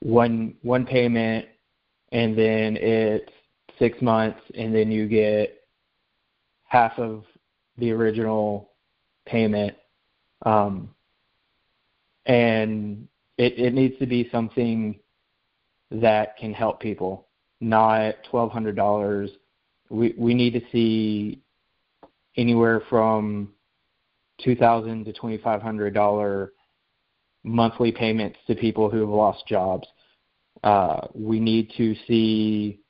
[0.00, 1.46] one one payment
[2.12, 3.30] and then it's
[3.78, 5.64] six months and then you get
[6.64, 7.24] half of
[7.78, 8.70] the original
[9.26, 9.74] payment.
[10.44, 10.90] Um,
[12.26, 14.98] and it, it needs to be something
[15.90, 17.27] that can help people,
[17.60, 19.30] not twelve hundred dollars.
[19.90, 21.42] We we need to see
[22.36, 23.52] anywhere from
[24.46, 26.52] $2,000 to twenty five hundred dollar
[27.42, 29.86] monthly payments to people who have lost jobs.
[30.62, 32.80] Uh, we need to see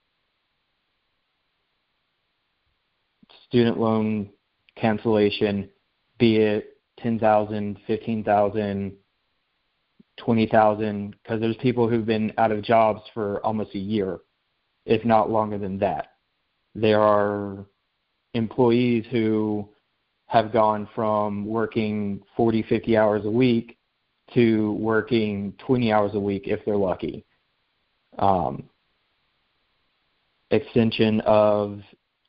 [3.47, 4.31] student loan
[4.77, 5.69] cancellation,
[6.19, 8.93] be it ten thousand, fifteen thousand,
[10.17, 14.21] twenty thousand, because there's people who've been out of jobs for almost a year,
[14.89, 16.15] if not longer than that.
[16.75, 17.67] There are
[18.33, 19.69] employees who
[20.27, 23.77] have gone from working 40, 50 hours a week
[24.35, 27.25] to working 20 hours a week if they're lucky.
[28.19, 28.65] Um,
[30.51, 31.81] extension of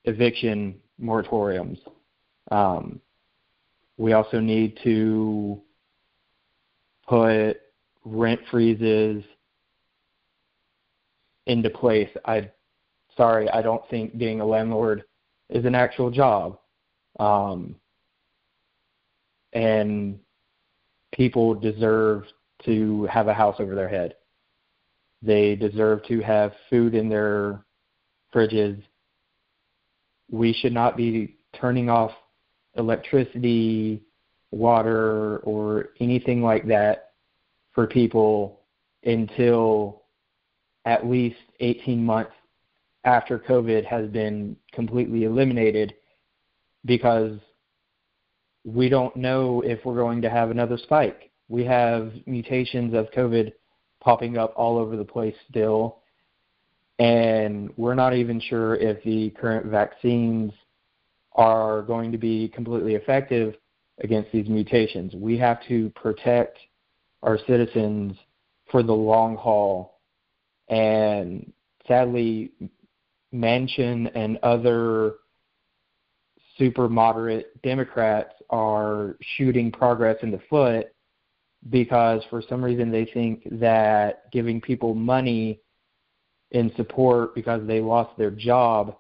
[0.04, 1.80] eviction moratoriums.
[2.52, 3.00] Um,
[3.98, 5.62] we also need to
[7.08, 7.54] put
[8.04, 9.24] rent freezes
[11.50, 12.10] into place.
[12.26, 12.50] I
[13.18, 15.04] sorry, I don't think being a landlord
[15.50, 16.58] is an actual job.
[17.20, 17.76] Um,
[19.52, 20.20] and
[21.12, 22.24] people deserve
[22.66, 24.16] to have a house over their head.
[25.22, 27.66] They deserve to have food in their
[28.34, 28.82] fridges.
[30.32, 32.12] We should not be turning off
[32.78, 34.04] electricity,
[34.52, 37.12] water, or anything like that
[37.74, 38.62] for people
[39.04, 39.99] until
[40.86, 42.32] at least 18 months
[43.04, 45.94] after COVID has been completely eliminated
[46.86, 47.40] because
[48.66, 51.32] we don't know if we're going to have another spike.
[51.48, 53.54] We have mutations of COVID
[54.02, 56.00] popping up all over the place still,
[57.00, 60.52] and we're not even sure if the current vaccines
[61.34, 63.56] are going to be completely effective
[64.02, 65.14] against these mutations.
[65.16, 66.58] We have to protect
[67.24, 68.16] our citizens
[68.72, 69.99] for the long haul,
[70.70, 71.52] and
[71.88, 72.52] sadly,
[73.34, 75.16] Manchin and other
[76.58, 80.88] super moderate Democrats are shooting progress in the foot
[81.70, 85.60] because for some reason they think that giving people money
[86.52, 88.96] in support because they lost their job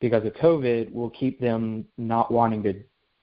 [0.00, 2.74] because of COVID will keep them not wanting to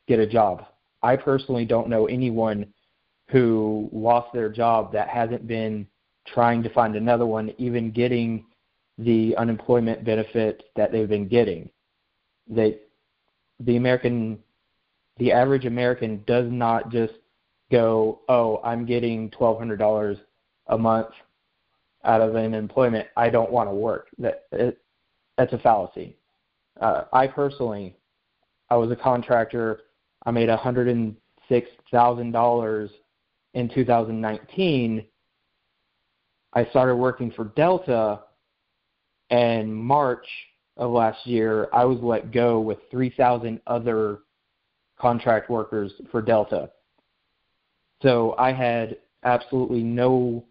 [0.07, 0.65] get a job.
[1.03, 2.73] I personally don't know anyone
[3.27, 5.87] who lost their job that hasn't been
[6.27, 8.45] trying to find another one, even getting
[8.97, 11.69] the unemployment benefit that they've been getting.
[12.49, 12.79] That
[13.59, 14.39] the American,
[15.17, 17.13] the average American does not just
[17.71, 20.19] go, oh, I'm getting $1,200
[20.67, 21.07] a month
[22.03, 23.07] out of unemployment.
[23.15, 24.07] I don't want to work.
[24.17, 24.79] That it,
[25.37, 26.17] that's a fallacy.
[26.79, 27.95] Uh, I personally,
[28.69, 29.81] I was a contractor.
[30.25, 32.89] I made $106,000
[33.53, 35.05] in 2019.
[36.53, 38.21] I started working for Delta,
[39.29, 40.25] and March
[40.77, 44.19] of last year, I was let go with 3,000 other
[44.99, 46.69] contract workers for Delta.
[48.01, 50.43] So I had absolutely no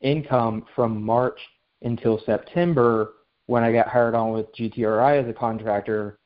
[0.00, 1.38] income from March
[1.82, 3.12] until September
[3.46, 6.18] when I got hired on with GTRI as a contractor,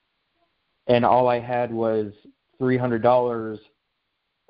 [0.86, 2.12] and all I had was
[2.60, 3.58] $300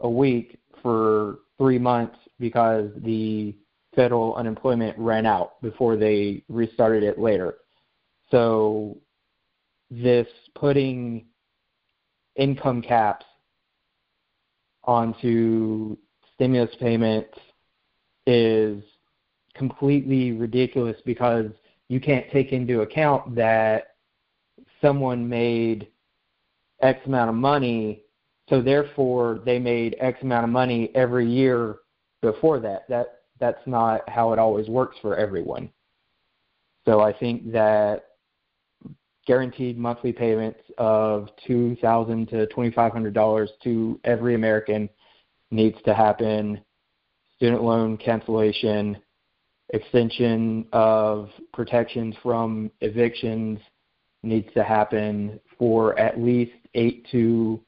[0.00, 3.54] a week for three months because the
[3.98, 7.56] federal unemployment ran out before they restarted it later.
[8.30, 8.96] So
[9.90, 11.26] this putting
[12.36, 13.26] income caps
[14.84, 15.96] onto
[16.32, 17.36] stimulus payments
[18.24, 18.84] is
[19.54, 21.50] completely ridiculous because
[21.88, 23.96] you can't take into account that
[24.80, 25.88] someone made
[26.82, 28.02] X amount of money,
[28.48, 31.78] so therefore they made X amount of money every year
[32.22, 32.88] before that.
[32.88, 35.70] That that's not how it always works for everyone.
[36.84, 38.04] So I think that
[39.26, 44.88] guaranteed monthly payments of two thousand to twenty five hundred dollars to every American
[45.50, 46.60] needs to happen.
[47.36, 48.96] Student loan cancellation,
[49.70, 53.60] extension of protections from evictions
[54.22, 57.60] needs to happen for at least eight to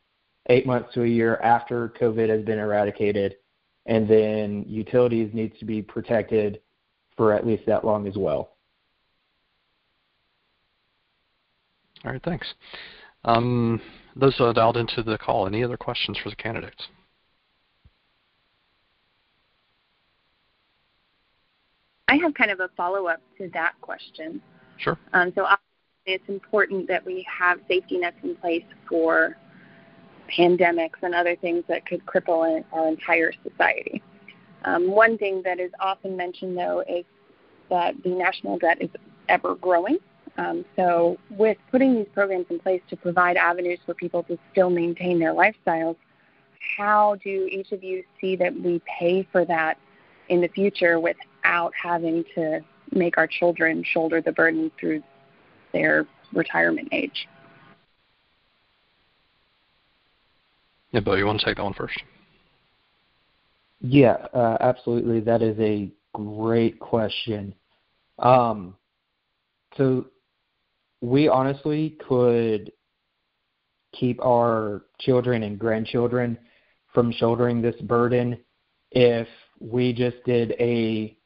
[0.48, 3.36] eight months to a year after COVID has been eradicated.
[3.86, 6.60] And then utilities needs to be protected
[7.16, 8.52] for at least that long as well.
[12.04, 12.46] All right, thanks.
[13.24, 13.80] Um,
[14.16, 16.82] those uh, dialed into the call, any other questions for the candidates?
[22.08, 24.40] I have kind of a follow up to that question.
[24.78, 24.98] Sure.
[25.12, 25.46] Um, so
[26.06, 29.36] it's important that we have safety nets in place for
[30.36, 34.02] pandemics and other things that could cripple our entire society.
[34.64, 37.04] Um, one thing that is often mentioned, though, is
[37.70, 38.90] that the national debt is
[39.28, 39.98] ever growing.
[40.36, 44.70] Um, so, with putting these programs in place to provide avenues for people to still
[44.70, 45.96] maintain their lifestyles,
[46.76, 49.78] how do each of you see that we pay for that
[50.28, 52.60] in the future without having to
[52.92, 55.02] make our children shoulder the burden through
[55.72, 57.28] their retirement age?
[60.92, 62.00] Yeah, Bill, you want to take that one first?
[63.80, 65.20] Yeah, uh, absolutely.
[65.20, 67.54] That is a great question.
[68.18, 68.76] Um,
[69.76, 70.06] so
[71.00, 72.72] we honestly could
[73.92, 76.38] keep our children and grandchildren
[76.92, 78.38] from shouldering this burden
[78.90, 79.28] if
[79.60, 81.16] we just did a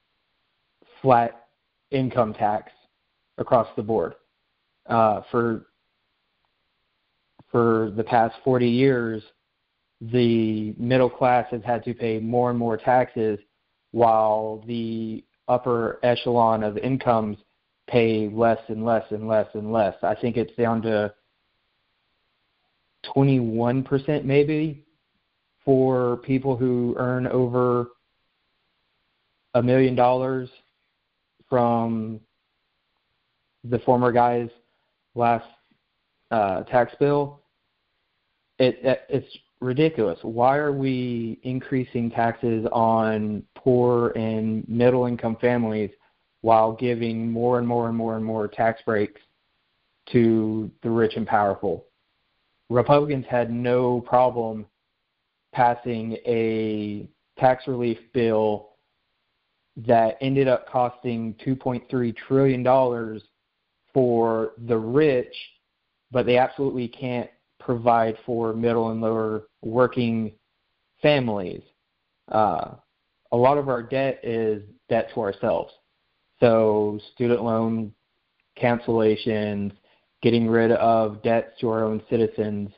[1.01, 1.47] flat
[1.91, 2.71] income tax
[3.39, 4.15] across the board.
[4.87, 5.67] Uh, for
[7.51, 9.23] for the past 40 years,
[10.01, 13.39] the middle class has had to pay more and more taxes
[13.93, 17.39] while the upper echelon of incomes
[17.87, 19.95] pay less and less and less and less.
[20.03, 21.13] I think it's down to
[23.15, 24.85] 21% maybe
[25.65, 27.89] for people who earn over
[29.55, 30.49] a million dollars
[31.49, 32.21] from
[33.65, 34.51] the former guy's
[35.15, 35.47] last
[36.31, 37.41] uh, tax bill.
[38.59, 40.19] It, it it's ridiculous.
[40.23, 45.91] Why are we increasing taxes on poor and middle income families
[46.43, 49.21] while giving more and more and more and more tax breaks
[50.13, 51.87] to the rich and powerful?
[52.71, 54.67] Republicans had no problem
[55.53, 57.09] passing a
[57.39, 58.71] tax relief bill
[59.77, 63.21] that ended up costing $2.3 trillion
[63.93, 65.35] for the rich,
[66.11, 67.31] but they absolutely can't
[67.65, 70.33] provide for middle and lower working
[71.01, 71.63] families.
[72.31, 72.75] Uh,
[73.33, 75.73] a lot of our debt is debt to ourselves.
[76.41, 77.93] So student loan
[78.61, 79.73] cancellations,
[80.23, 82.71] getting rid of debts to our own citizens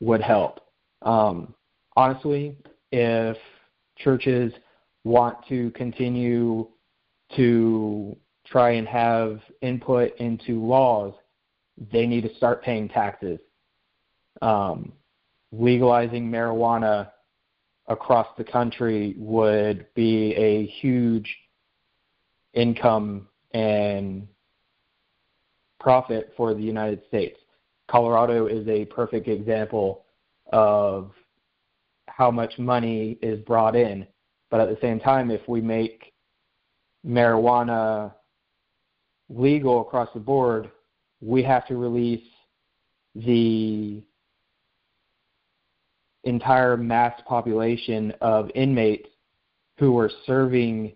[0.00, 0.60] would help.
[1.02, 1.54] Um,
[1.96, 2.56] honestly,
[2.92, 3.36] if
[3.96, 4.52] churches
[5.04, 6.68] want to continue
[7.36, 11.14] to try and have input into laws,
[11.92, 13.38] they need to start paying taxes
[14.42, 14.92] um,
[15.52, 17.10] legalizing marijuana
[17.88, 21.36] across the country would be a huge
[22.54, 24.26] income and
[25.78, 27.38] profit for the United States.
[27.88, 30.04] Colorado is a perfect example
[30.52, 31.10] of
[32.06, 34.06] how much money is brought in.
[34.50, 36.12] But at the same time, if we make
[37.06, 38.12] marijuana
[39.28, 40.70] legal across the board,
[41.20, 42.26] we have to release
[43.14, 44.02] the
[46.24, 49.08] entire mass population of inmates
[49.78, 50.94] who were serving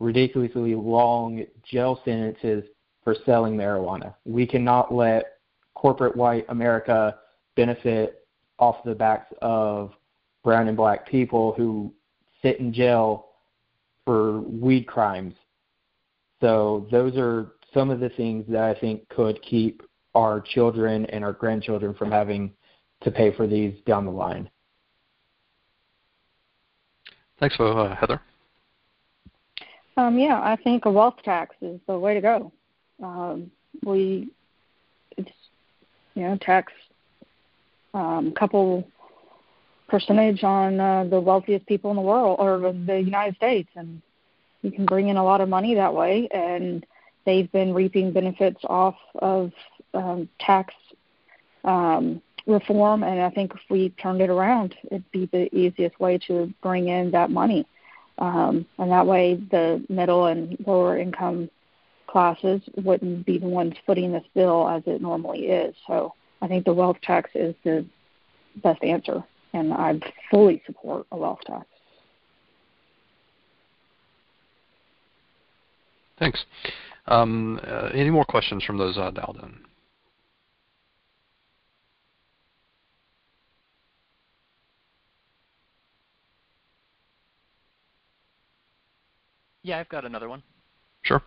[0.00, 2.64] ridiculously long jail sentences
[3.04, 4.14] for selling marijuana.
[4.24, 5.38] We cannot let
[5.74, 7.18] corporate white America
[7.56, 8.26] benefit
[8.58, 9.92] off the backs of
[10.42, 11.92] brown and black people who
[12.40, 13.26] sit in jail
[14.04, 15.34] for weed crimes.
[16.40, 19.82] So those are some of the things that I think could keep
[20.14, 22.52] our children and our grandchildren from having
[23.02, 24.50] to pay for these down the line.
[27.42, 28.20] Thanks, uh, Heather.
[29.96, 32.52] Um, yeah, I think a wealth tax is the way to go.
[33.02, 33.50] Um,
[33.84, 34.28] we,
[35.16, 35.32] it's,
[36.14, 36.72] you know, tax
[37.94, 38.86] um, a couple
[39.88, 44.00] percentage on uh, the wealthiest people in the world or the United States, and
[44.62, 46.28] you can bring in a lot of money that way.
[46.32, 46.86] And
[47.26, 49.50] they've been reaping benefits off of
[49.94, 50.74] um, tax
[51.64, 56.18] um, reform, and I think if we turned it around, it'd be the easiest way
[56.26, 57.66] to bring in that money.
[58.18, 61.50] Um, and that way, the middle and lower income
[62.06, 65.74] classes wouldn't be the ones footing this bill as it normally is.
[65.86, 67.86] So I think the wealth tax is the
[68.62, 69.24] best answer,
[69.54, 69.98] and I
[70.30, 71.66] fully support a wealth tax.
[76.18, 76.44] Thanks.
[77.06, 79.71] Um, uh, any more questions from those uh, dialed in?
[89.62, 90.42] Yeah, I've got another one.
[91.02, 91.22] Sure.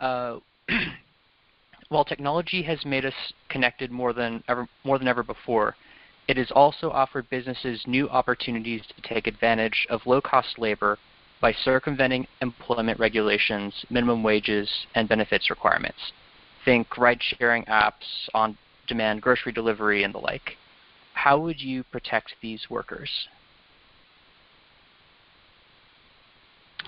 [0.00, 0.38] Uh,
[1.88, 3.14] while technology has made us
[3.48, 5.74] connected more than ever, more than ever before,
[6.28, 10.98] it has also offered businesses new opportunities to take advantage of low-cost labor
[11.40, 15.98] by circumventing employment regulations, minimum wages, and benefits requirements.
[16.64, 20.56] Think ride-sharing apps, on-demand grocery delivery, and the like.
[21.14, 23.10] How would you protect these workers?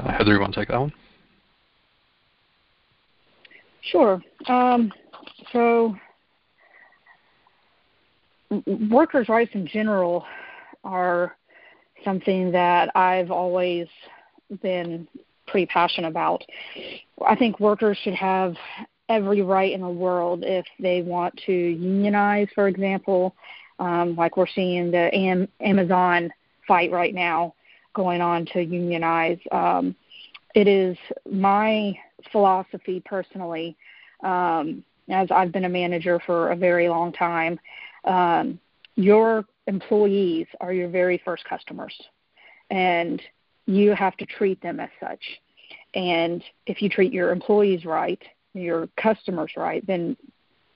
[0.00, 0.92] Uh, Heather, you want to take that one?
[3.82, 4.22] Sure.
[4.46, 4.92] Um,
[5.52, 5.94] so,
[8.90, 10.24] workers' rights in general
[10.84, 11.36] are
[12.02, 13.88] something that I've always
[14.62, 15.06] been
[15.46, 16.42] pretty passionate about.
[17.26, 18.54] I think workers should have
[19.10, 23.34] every right in the world if they want to unionize, for example,
[23.78, 26.30] um, like we're seeing the Am- Amazon
[26.66, 27.54] fight right now
[27.94, 29.38] going on to unionize.
[29.52, 29.94] Um,
[30.54, 30.96] it is
[31.30, 31.96] my
[32.32, 33.76] philosophy personally,
[34.22, 37.58] um, as I've been a manager for a very long time.
[38.04, 38.60] Um,
[38.96, 41.94] your employees are your very first customers,
[42.70, 43.20] and
[43.66, 45.22] you have to treat them as such.
[45.94, 48.22] And if you treat your employees right,
[48.54, 50.16] your customers right, then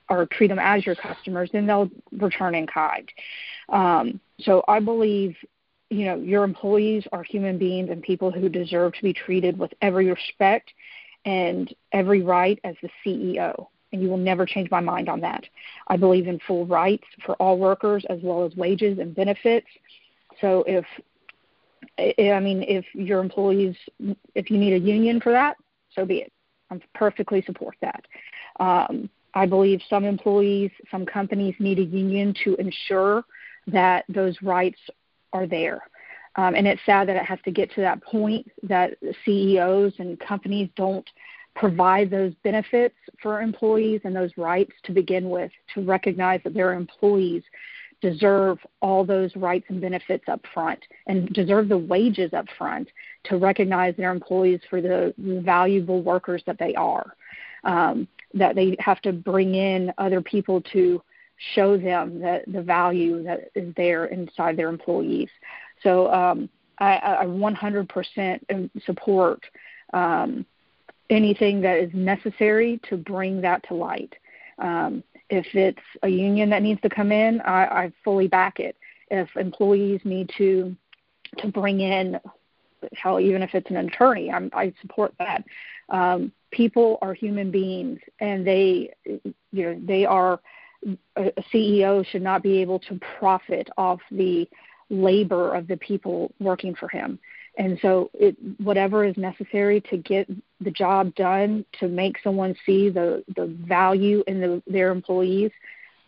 [0.09, 3.09] or treat them as your customers, then they'll return in kind.
[3.69, 5.35] Um, so I believe,
[5.89, 9.71] you know, your employees are human beings and people who deserve to be treated with
[9.81, 10.71] every respect
[11.25, 13.67] and every right as the CEO.
[13.91, 15.43] And you will never change my mind on that.
[15.87, 19.67] I believe in full rights for all workers as well as wages and benefits.
[20.41, 20.85] So if
[21.97, 23.75] I mean, if your employees,
[24.33, 25.55] if you need a union for that,
[25.93, 26.31] so be it.
[26.69, 28.05] I perfectly support that.
[28.59, 33.23] Um, I believe some employees, some companies need a union to ensure
[33.67, 34.79] that those rights
[35.35, 35.81] are there.
[36.37, 40.19] Um, and it's sad that it has to get to that point that CEOs and
[40.19, 41.07] companies don't
[41.55, 46.73] provide those benefits for employees and those rights to begin with to recognize that their
[46.73, 47.43] employees
[48.01, 52.89] deserve all those rights and benefits up front and deserve the wages up front
[53.23, 57.15] to recognize their employees for the valuable workers that they are.
[57.63, 61.01] Um, that they have to bring in other people to
[61.53, 65.29] show them that the value that is there inside their employees.
[65.83, 69.43] So um, I, I 100% support
[69.93, 70.45] um,
[71.09, 74.13] anything that is necessary to bring that to light.
[74.59, 78.75] Um, if it's a union that needs to come in, I, I fully back it.
[79.11, 80.75] If employees need to
[81.39, 82.19] to bring in,
[82.93, 85.43] hell, even if it's an attorney, I'm, I support that.
[85.89, 90.39] Um, people are human beings, and they, you know, they are.
[91.15, 94.47] A CEO should not be able to profit off the
[94.89, 97.19] labor of the people working for him.
[97.57, 100.29] And so, it, whatever is necessary to get
[100.59, 105.51] the job done to make someone see the the value in the, their employees,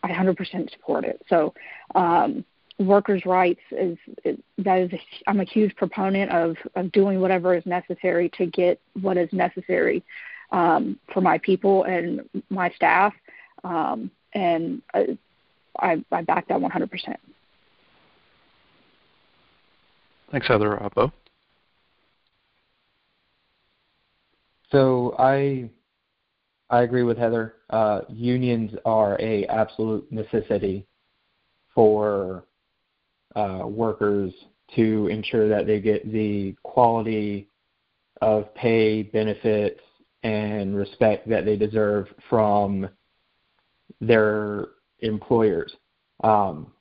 [0.02, 1.20] I 100% support it.
[1.28, 1.54] So,
[1.94, 2.44] um,
[2.78, 7.56] workers' rights is, is that is a, I'm a huge proponent of of doing whatever
[7.56, 10.04] is necessary to get what is necessary
[10.52, 13.12] um, for my people and my staff,
[13.64, 15.18] um, and I,
[15.78, 17.16] I, I back that 100%.
[20.30, 20.82] Thanks, Heather.
[20.82, 21.12] Uh, Bo?
[24.70, 25.70] So I
[26.70, 27.54] I agree with Heather.
[27.70, 30.86] Uh, unions are a absolute necessity
[31.74, 32.44] for
[33.34, 34.32] uh, workers
[34.76, 37.48] to ensure that they get the quality
[38.20, 39.80] of pay, benefits,
[40.22, 42.88] and respect that they deserve from
[44.00, 44.66] their
[45.00, 45.74] employers.
[46.22, 46.72] Um,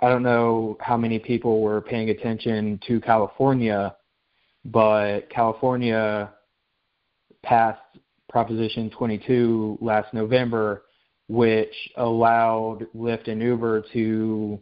[0.00, 3.94] I don't know how many people were paying attention to California
[4.64, 6.30] but California
[7.42, 7.80] passed
[8.28, 10.84] Proposition 22 last November,
[11.28, 14.60] which allowed Lyft and Uber to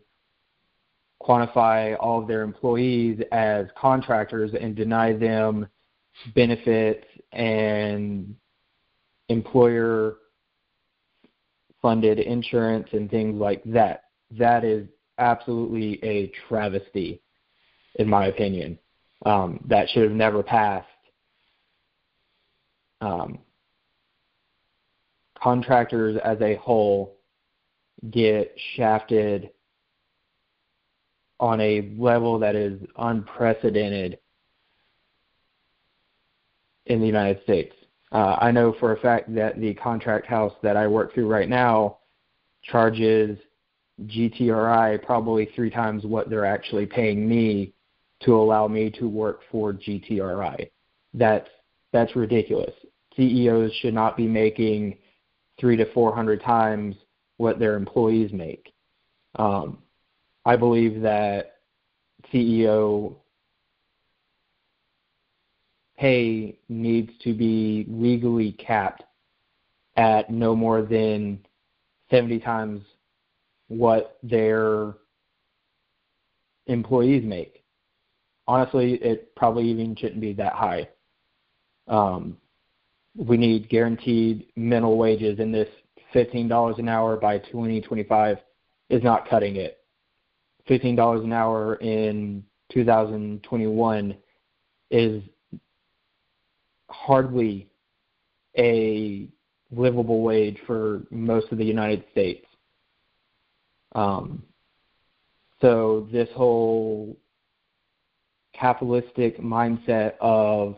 [1.22, 5.66] quantify all of their employees as contractors and deny them
[6.34, 8.34] benefits and
[9.28, 10.16] employer
[11.80, 14.04] funded insurance and things like that.
[14.32, 14.86] That is
[15.18, 17.20] absolutely a travesty,
[17.96, 18.78] in my opinion
[19.24, 20.86] um, that should have never passed.
[23.00, 23.38] Um,
[25.40, 27.16] contractors as a whole
[28.10, 29.50] get shafted
[31.40, 34.18] on a level that is unprecedented
[36.86, 37.74] in the United States.
[38.10, 41.48] Uh, I know for a fact that the contract house that I work through right
[41.48, 41.98] now
[42.62, 43.38] charges
[44.06, 47.72] GTRI probably three times what they're actually paying me
[48.20, 50.70] to allow me to work for GTRI.
[51.14, 51.48] That's
[51.92, 52.72] that's ridiculous.
[53.16, 54.98] CEOs should not be making
[55.58, 56.96] three to four hundred times
[57.36, 58.72] what their employees make.
[59.36, 59.78] Um,
[60.44, 61.56] I believe that
[62.32, 63.16] CEO
[65.98, 69.02] pay needs to be legally capped
[69.96, 71.44] at no more than
[72.10, 72.82] 70 times
[73.66, 74.94] what their
[76.66, 77.64] employees make.
[78.46, 80.88] Honestly, it probably even shouldn't be that high.
[81.88, 82.36] Um,
[83.16, 85.68] we need guaranteed minimal wages, and this
[86.14, 88.38] $15 an hour by 2025
[88.88, 89.78] is not cutting it.
[90.68, 94.14] $15 an hour in 2021
[94.90, 95.22] is
[96.90, 97.68] hardly
[98.56, 99.28] a
[99.70, 102.46] livable wage for most of the United States.
[103.92, 104.42] Um,
[105.60, 107.16] so this whole
[108.54, 110.76] capitalistic mindset of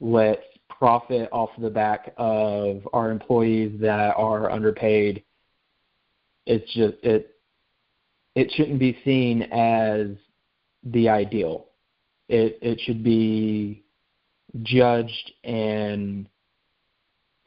[0.00, 5.22] let's profit off the back of our employees that are underpaid
[6.44, 7.34] it's just it
[8.34, 10.08] it shouldn't be seen as
[10.84, 11.66] the ideal
[12.28, 13.82] it it should be
[14.62, 16.28] judged and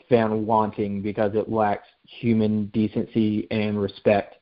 [0.10, 4.36] found wanting because it lacks human decency and respect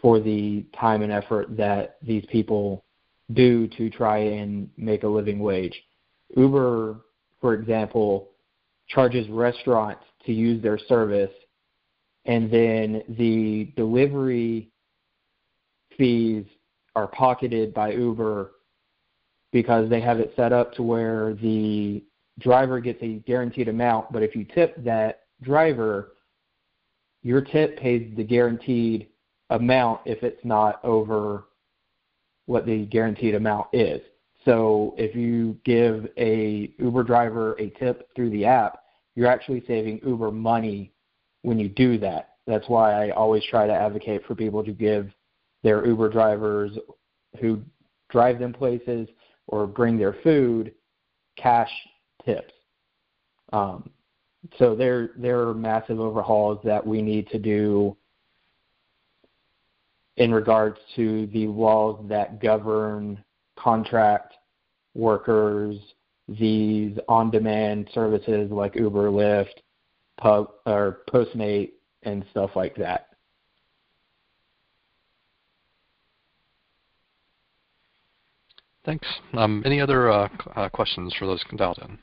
[0.00, 2.84] for the time and effort that these people
[3.32, 5.74] do to try and make a living wage.
[6.36, 7.00] Uber,
[7.40, 8.30] for example,
[8.88, 11.30] charges restaurants to use their service,
[12.24, 14.70] and then the delivery
[15.96, 16.44] fees
[16.94, 18.52] are pocketed by Uber
[19.52, 22.02] because they have it set up to where the
[22.40, 26.12] driver gets a guaranteed amount, but if you tip that driver,
[27.22, 29.08] your tip pays the guaranteed
[29.50, 31.44] amount if it's not over
[32.46, 34.00] what the guaranteed amount is.
[34.44, 38.80] So if you give a Uber driver a tip through the app,
[39.14, 40.92] you're actually saving Uber money
[41.42, 42.30] when you do that.
[42.46, 45.12] That's why I always try to advocate for people to give
[45.62, 46.72] their Uber drivers
[47.40, 47.62] who
[48.10, 49.08] drive them places
[49.46, 50.72] or bring their food
[51.36, 51.70] cash
[52.24, 52.52] tips.
[53.52, 53.90] Um,
[54.58, 57.96] so there there are massive overhauls that we need to do
[60.16, 63.22] in regards to the laws that govern
[63.56, 64.34] contract
[64.94, 65.76] workers,
[66.28, 69.62] these on-demand services like Uber, Lyft,
[70.18, 71.72] Pub, or Postmate,
[72.02, 73.08] and stuff like that.
[78.84, 79.06] Thanks.
[79.34, 81.98] Um, any other uh, uh, questions for those dialed in?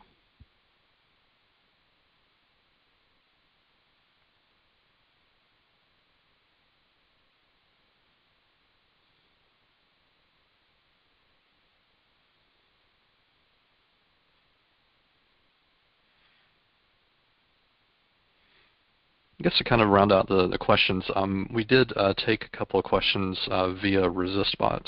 [19.39, 22.43] I guess to kind of round out the, the questions, um, we did uh, take
[22.45, 24.85] a couple of questions uh, via ResistBot.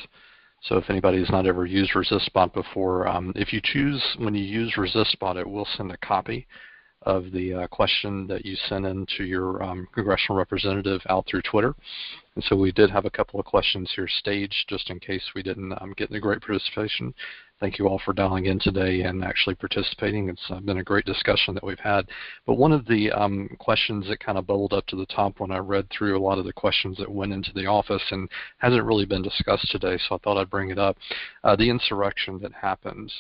[0.64, 4.44] So if anybody has not ever used ResistBot before, um, if you choose, when you
[4.44, 6.46] use ResistBot, it will send a copy
[7.04, 11.42] of the uh, question that you sent in to your um, congressional representative out through
[11.42, 11.76] Twitter.
[12.36, 15.44] And so we did have a couple of questions here staged just in case we
[15.44, 17.14] didn't um, get the great participation
[17.62, 20.28] thank you all for dialing in today and actually participating.
[20.28, 22.10] It's uh, been a great discussion that we've had.
[22.48, 25.52] But one of the um, questions that kind of bubbled up to the top when
[25.52, 28.28] I read through a lot of the questions that went into the office and
[28.58, 30.98] hasn't really been discussed today, so I thought I'd bring it up.
[31.44, 33.14] Uh, the insurrection that happened.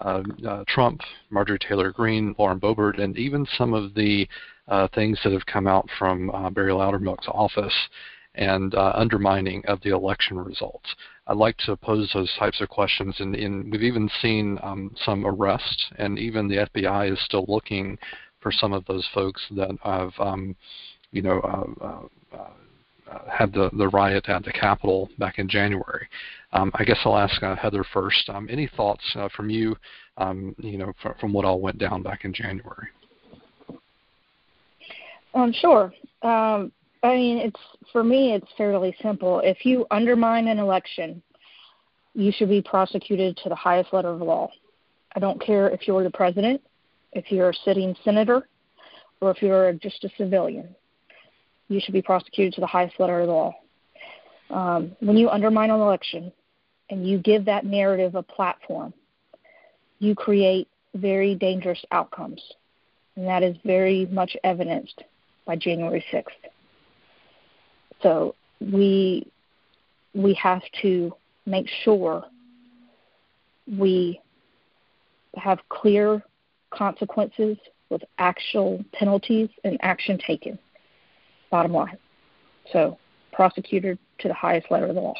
[0.00, 4.26] Um, uh, Trump, Marjorie Taylor Greene, Lauren Boebert, and even some of the
[4.68, 7.74] uh, things that have come out from uh, Barry Loudermilk's office
[8.36, 10.88] and uh, undermining of the election results.
[11.26, 15.26] I'd like to pose those types of questions, and, and we've even seen um, some
[15.26, 17.98] arrests, and even the FBI is still looking
[18.40, 20.56] for some of those folks that have, um,
[21.12, 22.50] you know, uh, uh,
[23.28, 26.06] had the, the riot at the Capitol back in January.
[26.52, 28.28] Um, I guess I'll ask uh, Heather first.
[28.28, 29.76] Um, any thoughts uh, from you,
[30.16, 32.88] um, you know, fr- from what all went down back in January?
[35.34, 35.92] Um, sure.
[36.22, 37.60] Um, I mean, it's
[37.92, 39.40] for me, it's fairly simple.
[39.40, 41.22] If you undermine an election,
[42.14, 44.50] you should be prosecuted to the highest letter of the law.
[45.14, 46.60] I don't care if you're the president,
[47.12, 48.48] if you're a sitting senator,
[49.20, 50.74] or if you're just a civilian.
[51.70, 53.54] You should be prosecuted to the highest letter of the law.
[54.50, 56.32] Um, when you undermine an election
[56.90, 58.92] and you give that narrative a platform,
[60.00, 60.66] you create
[60.96, 62.42] very dangerous outcomes.
[63.14, 65.04] And that is very much evidenced
[65.46, 66.24] by January 6th.
[68.02, 69.30] So we
[70.12, 71.14] we have to
[71.46, 72.24] make sure
[73.78, 74.20] we
[75.36, 76.20] have clear
[76.70, 77.56] consequences
[77.90, 80.58] with actual penalties and action taken.
[81.50, 81.98] Bottom line.
[82.72, 82.98] So,
[83.32, 85.14] prosecuted to the highest letter of the law.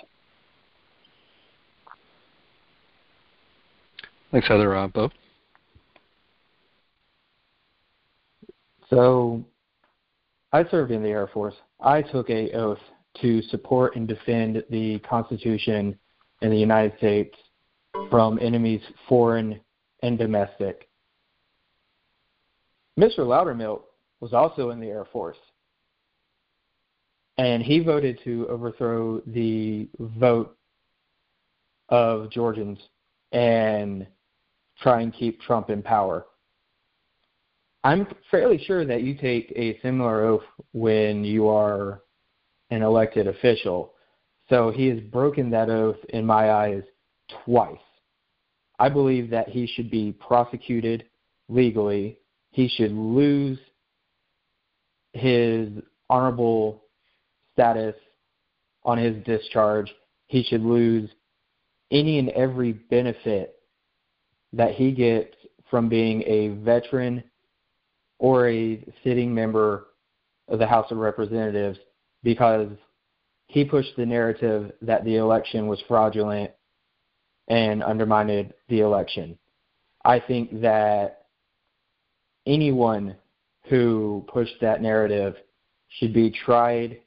[4.30, 4.76] Thanks, Heather.
[4.76, 5.10] Uh, Bo?
[8.88, 9.44] So,
[10.52, 11.54] I served in the Air Force.
[11.80, 12.78] I took a oath
[13.20, 15.98] to support and defend the Constitution
[16.42, 17.34] in the United States
[18.08, 19.60] from enemies foreign
[20.02, 20.88] and domestic.
[22.98, 23.20] Mr.
[23.20, 23.82] Loudermilk
[24.20, 25.36] was also in the Air Force,
[27.40, 30.58] and he voted to overthrow the vote
[31.88, 32.78] of Georgians
[33.32, 34.06] and
[34.82, 36.26] try and keep Trump in power.
[37.82, 40.42] I'm fairly sure that you take a similar oath
[40.74, 42.02] when you are
[42.68, 43.94] an elected official.
[44.50, 46.82] So he has broken that oath in my eyes
[47.46, 47.78] twice.
[48.78, 51.06] I believe that he should be prosecuted
[51.48, 52.18] legally.
[52.50, 53.58] He should lose
[55.14, 55.70] his
[56.10, 56.84] honorable
[57.60, 57.94] status
[58.84, 59.92] on his discharge.
[60.28, 61.10] He should lose
[61.90, 63.56] any and every benefit
[64.54, 65.34] that he gets
[65.70, 67.22] from being a veteran
[68.18, 69.88] or a sitting member
[70.48, 71.78] of the House of Representatives
[72.22, 72.68] because
[73.46, 76.50] he pushed the narrative that the election was fraudulent
[77.48, 79.36] and undermined the election.
[80.04, 81.26] I think that
[82.46, 83.16] anyone
[83.68, 85.34] who pushed that narrative
[85.98, 87.00] should be tried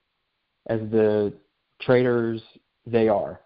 [0.68, 1.34] as the
[1.82, 2.42] traitors
[2.86, 3.42] they are.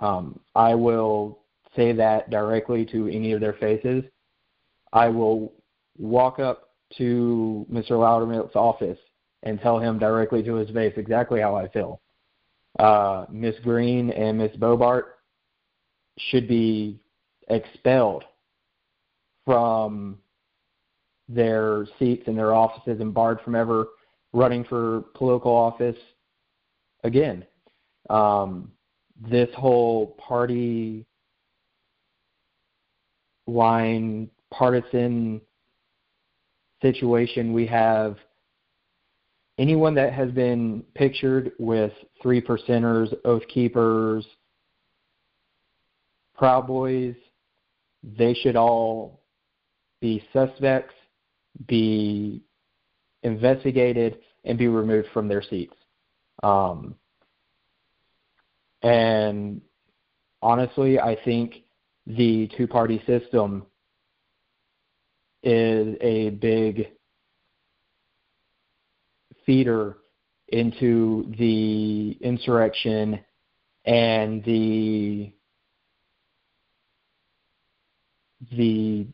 [0.00, 1.40] Um, I will
[1.74, 4.04] say that directly to any of their faces.
[4.92, 5.52] I will
[5.98, 7.90] walk up to Mr.
[7.92, 8.98] Loudermilk's office
[9.42, 12.00] and tell him directly to his face exactly how I feel.
[12.78, 15.04] Uh, Miss Greene and Miss Boebert
[16.18, 16.98] should be
[17.48, 18.24] expelled
[19.44, 20.18] from
[21.28, 23.86] their seats in their offices and barred from ever
[24.36, 25.96] running for political office
[27.02, 27.44] again.
[28.10, 28.70] Um,
[29.18, 31.06] this whole party
[33.46, 35.40] line partisan
[36.82, 38.18] situation we have
[39.58, 44.26] anyone that has been pictured with three percenters, oath keepers,
[46.36, 47.14] proud boys,
[48.02, 49.22] they should all
[50.02, 50.94] be suspects,
[51.66, 52.42] be
[53.26, 55.74] investigated, and be removed from their seats.
[56.42, 56.94] Um,
[58.82, 59.60] and
[60.40, 61.64] honestly, I think
[62.06, 63.66] the two party system
[65.42, 66.88] is a big
[69.44, 69.98] feeder
[70.48, 73.18] into the insurrection
[73.84, 75.32] and the
[78.52, 79.06] the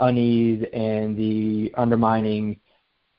[0.00, 2.60] unease and the undermining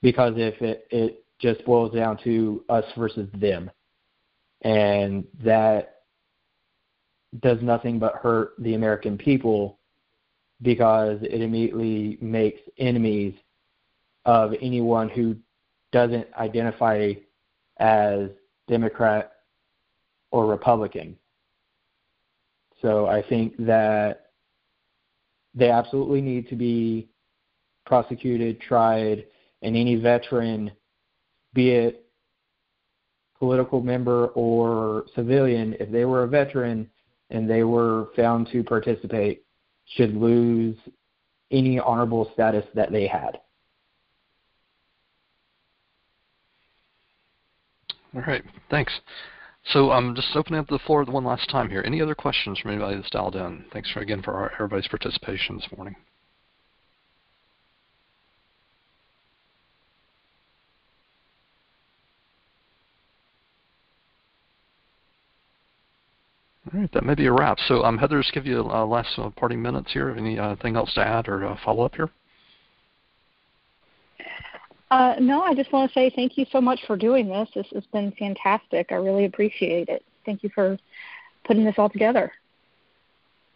[0.02, 3.70] because if it, it just boils down to us versus them
[4.62, 6.02] and that
[7.42, 9.78] does nothing but hurt the American people
[10.62, 13.34] because it immediately makes enemies
[14.26, 15.36] of anyone who
[15.92, 17.14] doesn't identify
[17.78, 18.30] as
[18.68, 19.32] Democrat
[20.32, 21.18] or Republican.
[22.82, 24.32] So I think that
[25.56, 27.10] they absolutely need to be
[27.86, 29.26] prosecuted, tried,
[29.62, 30.72] and any veteran,
[31.54, 32.06] be it
[33.38, 36.90] political member or civilian, if they were a veteran
[37.30, 39.44] and they were found to participate,
[39.96, 40.78] should lose
[41.52, 43.40] any honorable status that they had.
[48.16, 48.92] All right, thanks.
[49.72, 51.84] So I'm um, just opening up the floor one last time here.
[51.86, 53.66] Any other questions from anybody that's dialed in?
[53.72, 55.96] Thanks for, again for our, everybody's participation this morning.
[66.80, 67.58] All right, that may be a wrap.
[67.68, 70.12] So um, Heather, just give you uh, last uh, parting minutes here.
[70.12, 72.10] Anything uh, else to add or uh, follow up here?
[74.90, 77.50] Uh, no, I just want to say thank you so much for doing this.
[77.54, 78.94] This has been fantastic.
[78.94, 80.06] I really appreciate it.
[80.26, 80.78] Thank you for
[81.44, 82.32] putting this all together.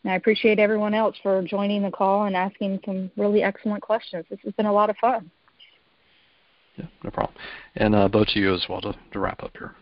[0.03, 4.26] And I appreciate everyone else for joining the call and asking some really excellent questions.
[4.30, 5.32] This has been a lot of fun.
[6.76, 7.38] Yeah, no problem.
[7.78, 9.76] And uh, both to you as well to, to wrap up here.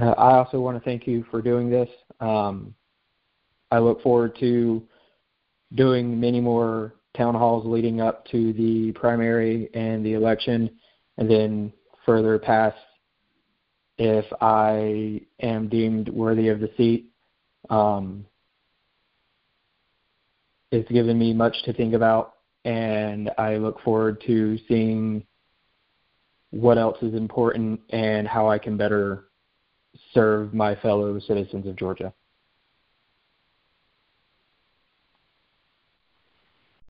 [0.00, 1.88] I also want to thank you for doing this.
[2.20, 2.74] Um,
[3.70, 4.82] I look forward to
[5.74, 10.70] doing many more town halls leading up to the primary and the election,
[11.18, 11.72] and then
[12.06, 12.76] further past
[13.98, 17.10] if I am deemed worthy of the seat.
[17.68, 18.24] Um,
[20.72, 25.24] it's given me much to think about, and I look forward to seeing
[26.50, 29.29] what else is important and how I can better
[30.12, 32.12] serve my fellow citizens of Georgia.